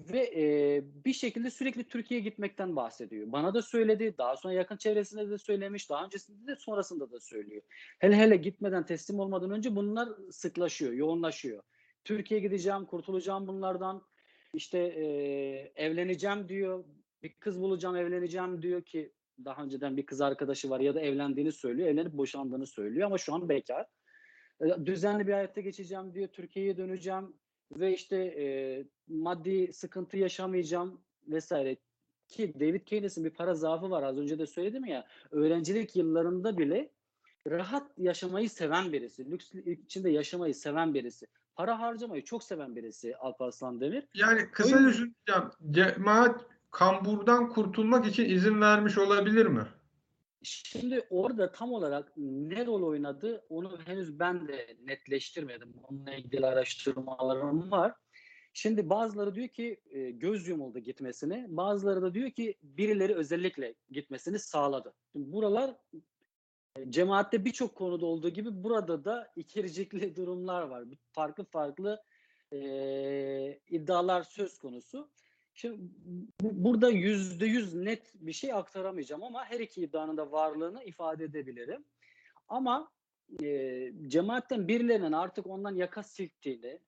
[0.01, 3.31] ve e, bir şekilde sürekli Türkiye'ye gitmekten bahsediyor.
[3.31, 7.61] Bana da söyledi, daha sonra yakın çevresinde de söylemiş, daha öncesinde de sonrasında da söylüyor.
[7.99, 11.63] Hele hele gitmeden teslim olmadan önce bunlar sıklaşıyor, yoğunlaşıyor.
[12.03, 14.01] Türkiye'ye gideceğim, kurtulacağım bunlardan,
[14.53, 15.03] işte e,
[15.75, 16.83] evleneceğim diyor,
[17.23, 19.11] bir kız bulacağım, evleneceğim diyor ki
[19.45, 23.33] daha önceden bir kız arkadaşı var ya da evlendiğini söylüyor, evlenip boşandığını söylüyor ama şu
[23.33, 23.85] an bekar.
[24.61, 27.33] E, düzenli bir hayatta geçeceğim diyor, Türkiye'ye döneceğim
[27.71, 28.45] ve işte e,
[29.07, 31.77] maddi sıkıntı yaşamayacağım vesaire.
[32.27, 36.89] Ki David Keynes'in bir para zaafı var az önce de söyledim ya öğrencilik yıllarında bile
[37.47, 43.81] rahat yaşamayı seven birisi, lüks içinde yaşamayı seven birisi, para harcamayı çok seven birisi Alparslan
[43.81, 44.07] Demir.
[44.13, 45.51] Yani kısaca şunu diyeceğim.
[45.71, 49.61] Cemaat kamburdan kurtulmak için izin vermiş olabilir mi?
[50.43, 55.73] Şimdi orada tam olarak ne rol oynadı onu henüz ben de netleştirmedim.
[55.83, 57.93] Onunla ilgili araştırmalarım var.
[58.53, 61.45] Şimdi bazıları diyor ki e, göz yumuldu gitmesini.
[61.49, 64.93] Bazıları da diyor ki birileri özellikle gitmesini sağladı.
[65.11, 65.75] Şimdi buralar
[66.75, 70.83] e, cemaatte birçok konuda olduğu gibi burada da ikircikli durumlar var.
[71.11, 72.03] Farklı farklı
[72.53, 72.59] e,
[73.69, 75.09] iddialar söz konusu.
[75.53, 75.77] Şimdi
[76.41, 81.23] bu- burada yüzde yüz net bir şey aktaramayacağım ama her iki iddianın da varlığını ifade
[81.23, 81.85] edebilirim.
[82.47, 82.91] Ama
[83.43, 86.79] e, cemaatten birilerinin artık ondan yaka silktiğini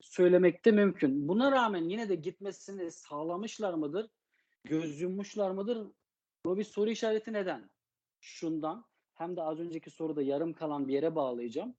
[0.00, 1.28] söylemek de mümkün.
[1.28, 4.10] Buna rağmen yine de gitmesini sağlamışlar mıdır?
[4.64, 5.86] Göz yummuşlar mıdır?
[6.44, 7.70] Bu bir soru işareti neden?
[8.20, 11.74] Şundan hem de az önceki soruda yarım kalan bir yere bağlayacağım.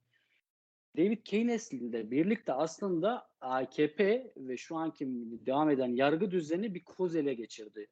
[0.96, 5.06] David Keynes ile birlikte aslında AKP ve şu anki
[5.46, 7.88] devam eden yargı düzeni bir koz ele geçirdi.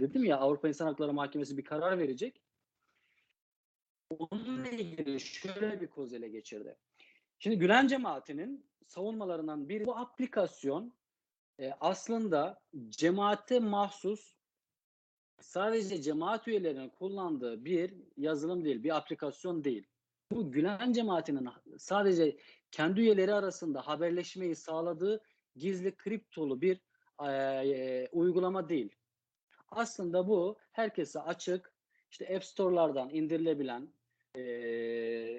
[0.00, 2.42] Dedim ya Avrupa İnsan Hakları Mahkemesi bir karar verecek.
[4.18, 6.76] Onunla ilgili şöyle bir koz ele geçirdi.
[7.38, 10.94] Şimdi Gülen cemaatinin savunmalarından biri bu aplikasyon
[11.58, 14.36] e, aslında cemaate mahsus
[15.40, 19.86] sadece cemaat üyelerinin kullandığı bir yazılım değil, bir aplikasyon değil.
[20.34, 22.36] Bu Gülen cemaatinin sadece
[22.70, 25.20] kendi üyeleri arasında haberleşmeyi sağladığı
[25.56, 26.80] gizli kriptolu bir
[27.28, 28.96] e, uygulama değil.
[29.68, 31.72] Aslında bu herkese açık,
[32.10, 33.88] işte App Store'lardan indirilebilen,
[34.34, 34.42] e,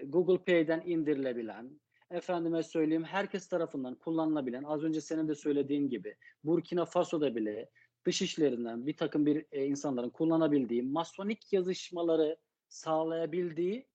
[0.05, 1.79] Google Play'den indirilebilen,
[2.11, 7.69] efendime söyleyeyim herkes tarafından kullanılabilen, az önce senin de söylediğin gibi Burkina Faso'da bile
[8.05, 12.37] dış işlerinden bir takım bir e, insanların kullanabildiği, masonik yazışmaları
[12.67, 13.87] sağlayabildiği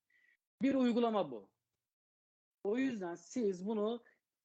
[0.63, 1.49] bir uygulama bu.
[2.65, 4.03] O yüzden siz bunu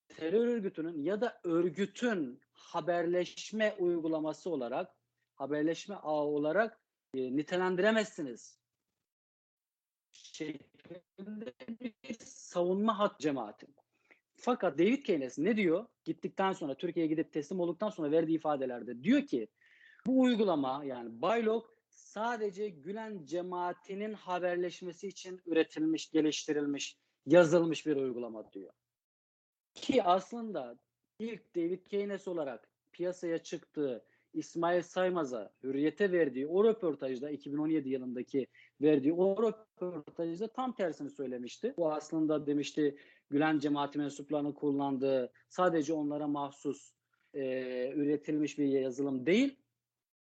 [0.07, 4.95] terör örgütünün ya da örgütün haberleşme uygulaması olarak,
[5.35, 6.79] haberleşme ağı olarak
[7.13, 8.59] e, nitelendiremezsiniz.
[10.11, 11.53] Şeklinde
[12.03, 13.67] bir savunma hat cemaati.
[14.35, 15.85] Fakat David Keynes ne diyor?
[16.03, 19.47] Gittikten sonra Türkiye'ye gidip teslim olduktan sonra verdiği ifadelerde diyor ki
[20.05, 21.72] bu uygulama yani Baylok
[22.13, 28.73] sadece Gülen cemaatinin haberleşmesi için üretilmiş, geliştirilmiş, yazılmış bir uygulama diyor.
[29.73, 30.79] Ki aslında
[31.19, 38.47] ilk David Keynes olarak piyasaya çıktığı İsmail Saymaz'a hürriyete verdiği o röportajda 2017 yılındaki
[38.81, 41.73] verdiği o röportajda tam tersini söylemişti.
[41.77, 42.97] Bu aslında demişti
[43.29, 46.91] Gülen cemaati mensuplarının kullandığı sadece onlara mahsus
[47.33, 47.41] e,
[47.95, 49.55] üretilmiş bir yazılım değil.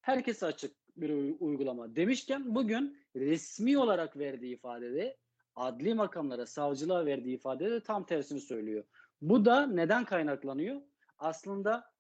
[0.01, 5.17] Herkese açık bir uygulama demişken bugün resmi olarak verdiği ifadede
[5.55, 8.83] adli makamlara, savcılığa verdiği ifadede tam tersini söylüyor.
[9.21, 10.81] Bu da neden kaynaklanıyor?
[11.17, 11.91] Aslında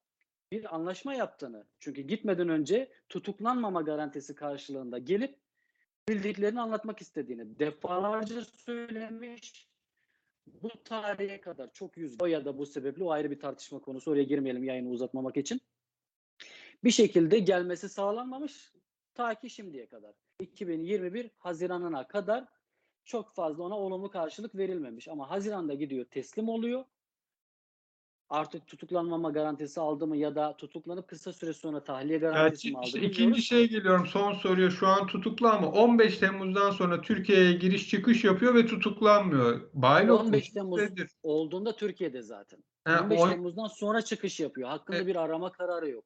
[0.51, 1.65] bir anlaşma yaptığını.
[1.79, 5.35] Çünkü gitmeden önce tutuklanmama garantisi karşılığında gelip
[6.09, 9.69] bildiklerini anlatmak istediğini defalarca söylemiş.
[10.47, 14.11] Bu tarihe kadar çok yüz o ya da bu sebeple o ayrı bir tartışma konusu.
[14.11, 15.61] Oraya girmeyelim yayını uzatmamak için.
[16.83, 18.73] Bir şekilde gelmesi sağlanmamış
[19.13, 20.11] ta ki şimdiye kadar.
[20.39, 22.45] 2021 Haziran'ına kadar
[23.05, 25.07] çok fazla ona olumlu karşılık verilmemiş.
[25.07, 26.83] Ama Haziran'da gidiyor teslim oluyor.
[28.29, 32.77] Artık tutuklanmama garantisi aldı mı ya da tutuklanıp kısa süre sonra tahliye garantisi Yani mi
[32.77, 33.17] aldı işte bilmiyoruz.
[33.19, 34.05] ikinci şeye geliyorum.
[34.07, 39.69] Son soruya şu an tutuklu ama 15 Temmuz'dan sonra Türkiye'ye giriş çıkış yapıyor ve tutuklanmıyor.
[39.73, 41.11] Baylok 15 Temmuz nedir?
[41.23, 42.63] olduğunda Türkiye'de zaten.
[42.85, 44.69] Ha, 15 on- Temmuz'dan sonra çıkış yapıyor.
[44.69, 46.05] Hakkında E- bir arama kararı yok.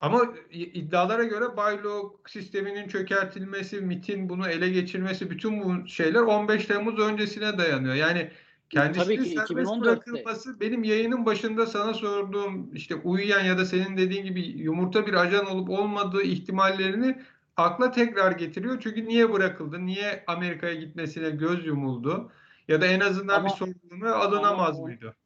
[0.00, 6.98] Ama iddialara göre Baylok sisteminin çökertilmesi, MIT'in bunu ele geçirmesi bütün bu şeyler 15 Temmuz
[6.98, 7.94] öncesine dayanıyor.
[7.94, 8.30] Yani
[8.70, 9.80] kendisinin Tabii ki serbest 2014'te.
[9.80, 15.14] bırakılması benim yayının başında sana sorduğum işte uyuyan ya da senin dediğin gibi yumurta bir
[15.14, 17.22] ajan olup olmadığı ihtimallerini
[17.56, 18.80] akla tekrar getiriyor.
[18.80, 19.86] Çünkü niye bırakıldı?
[19.86, 22.32] Niye Amerika'ya gitmesine göz yumuldu?
[22.68, 25.16] Ya da en azından Ama- bir sorumluluğuna alınamaz ama mıydı?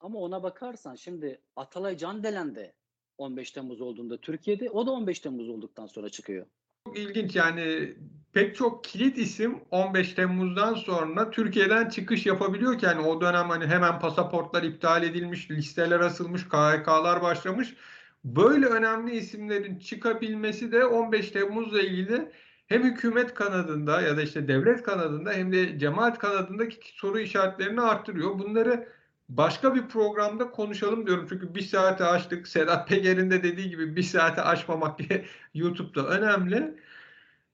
[0.00, 2.72] Ama ona bakarsan şimdi Atalay Candelen de
[3.20, 6.46] 15 Temmuz olduğunda Türkiye'de o da 15 Temmuz olduktan sonra çıkıyor.
[6.86, 7.94] Çok ilginç yani
[8.32, 13.66] pek çok kilit isim 15 Temmuz'dan sonra Türkiye'den çıkış yapabiliyor ki yani o dönem hani
[13.66, 17.74] hemen pasaportlar iptal edilmiş, listeler asılmış, KHK'lar başlamış.
[18.24, 22.32] Böyle önemli isimlerin çıkabilmesi de 15 Temmuz'la ilgili
[22.66, 28.38] hem hükümet kanadında ya da işte devlet kanadında hem de cemaat kanadındaki soru işaretlerini arttırıyor.
[28.38, 28.88] Bunları
[29.30, 31.26] başka bir programda konuşalım diyorum.
[31.28, 32.48] Çünkü bir saate açtık.
[32.48, 35.00] Sedat Peker'in de dediği gibi bir saate aşmamak
[35.54, 36.76] YouTube'da önemli.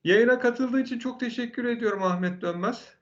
[0.05, 2.96] Yayına katıldığı için çok teşekkür ediyorum Ahmet Dönmez.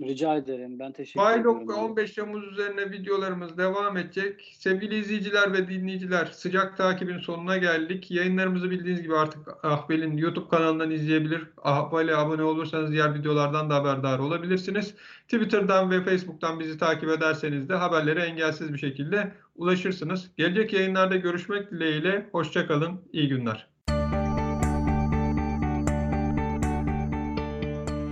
[0.00, 0.78] Rica ederim.
[0.78, 1.84] Ben teşekkür Baylok ediyorum.
[1.84, 4.56] 15 Temmuz üzerine videolarımız devam edecek.
[4.58, 8.10] Sevgili izleyiciler ve dinleyiciler sıcak takibin sonuna geldik.
[8.10, 11.42] Yayınlarımızı bildiğiniz gibi artık Ahbel'in YouTube kanalından izleyebilir.
[11.62, 14.94] Ahbel'e abone olursanız diğer videolardan da haberdar olabilirsiniz.
[15.22, 20.30] Twitter'dan ve Facebook'tan bizi takip ederseniz de haberlere engelsiz bir şekilde ulaşırsınız.
[20.36, 22.28] Gelecek yayınlarda görüşmek dileğiyle.
[22.32, 23.00] Hoşçakalın.
[23.12, 23.77] İyi günler.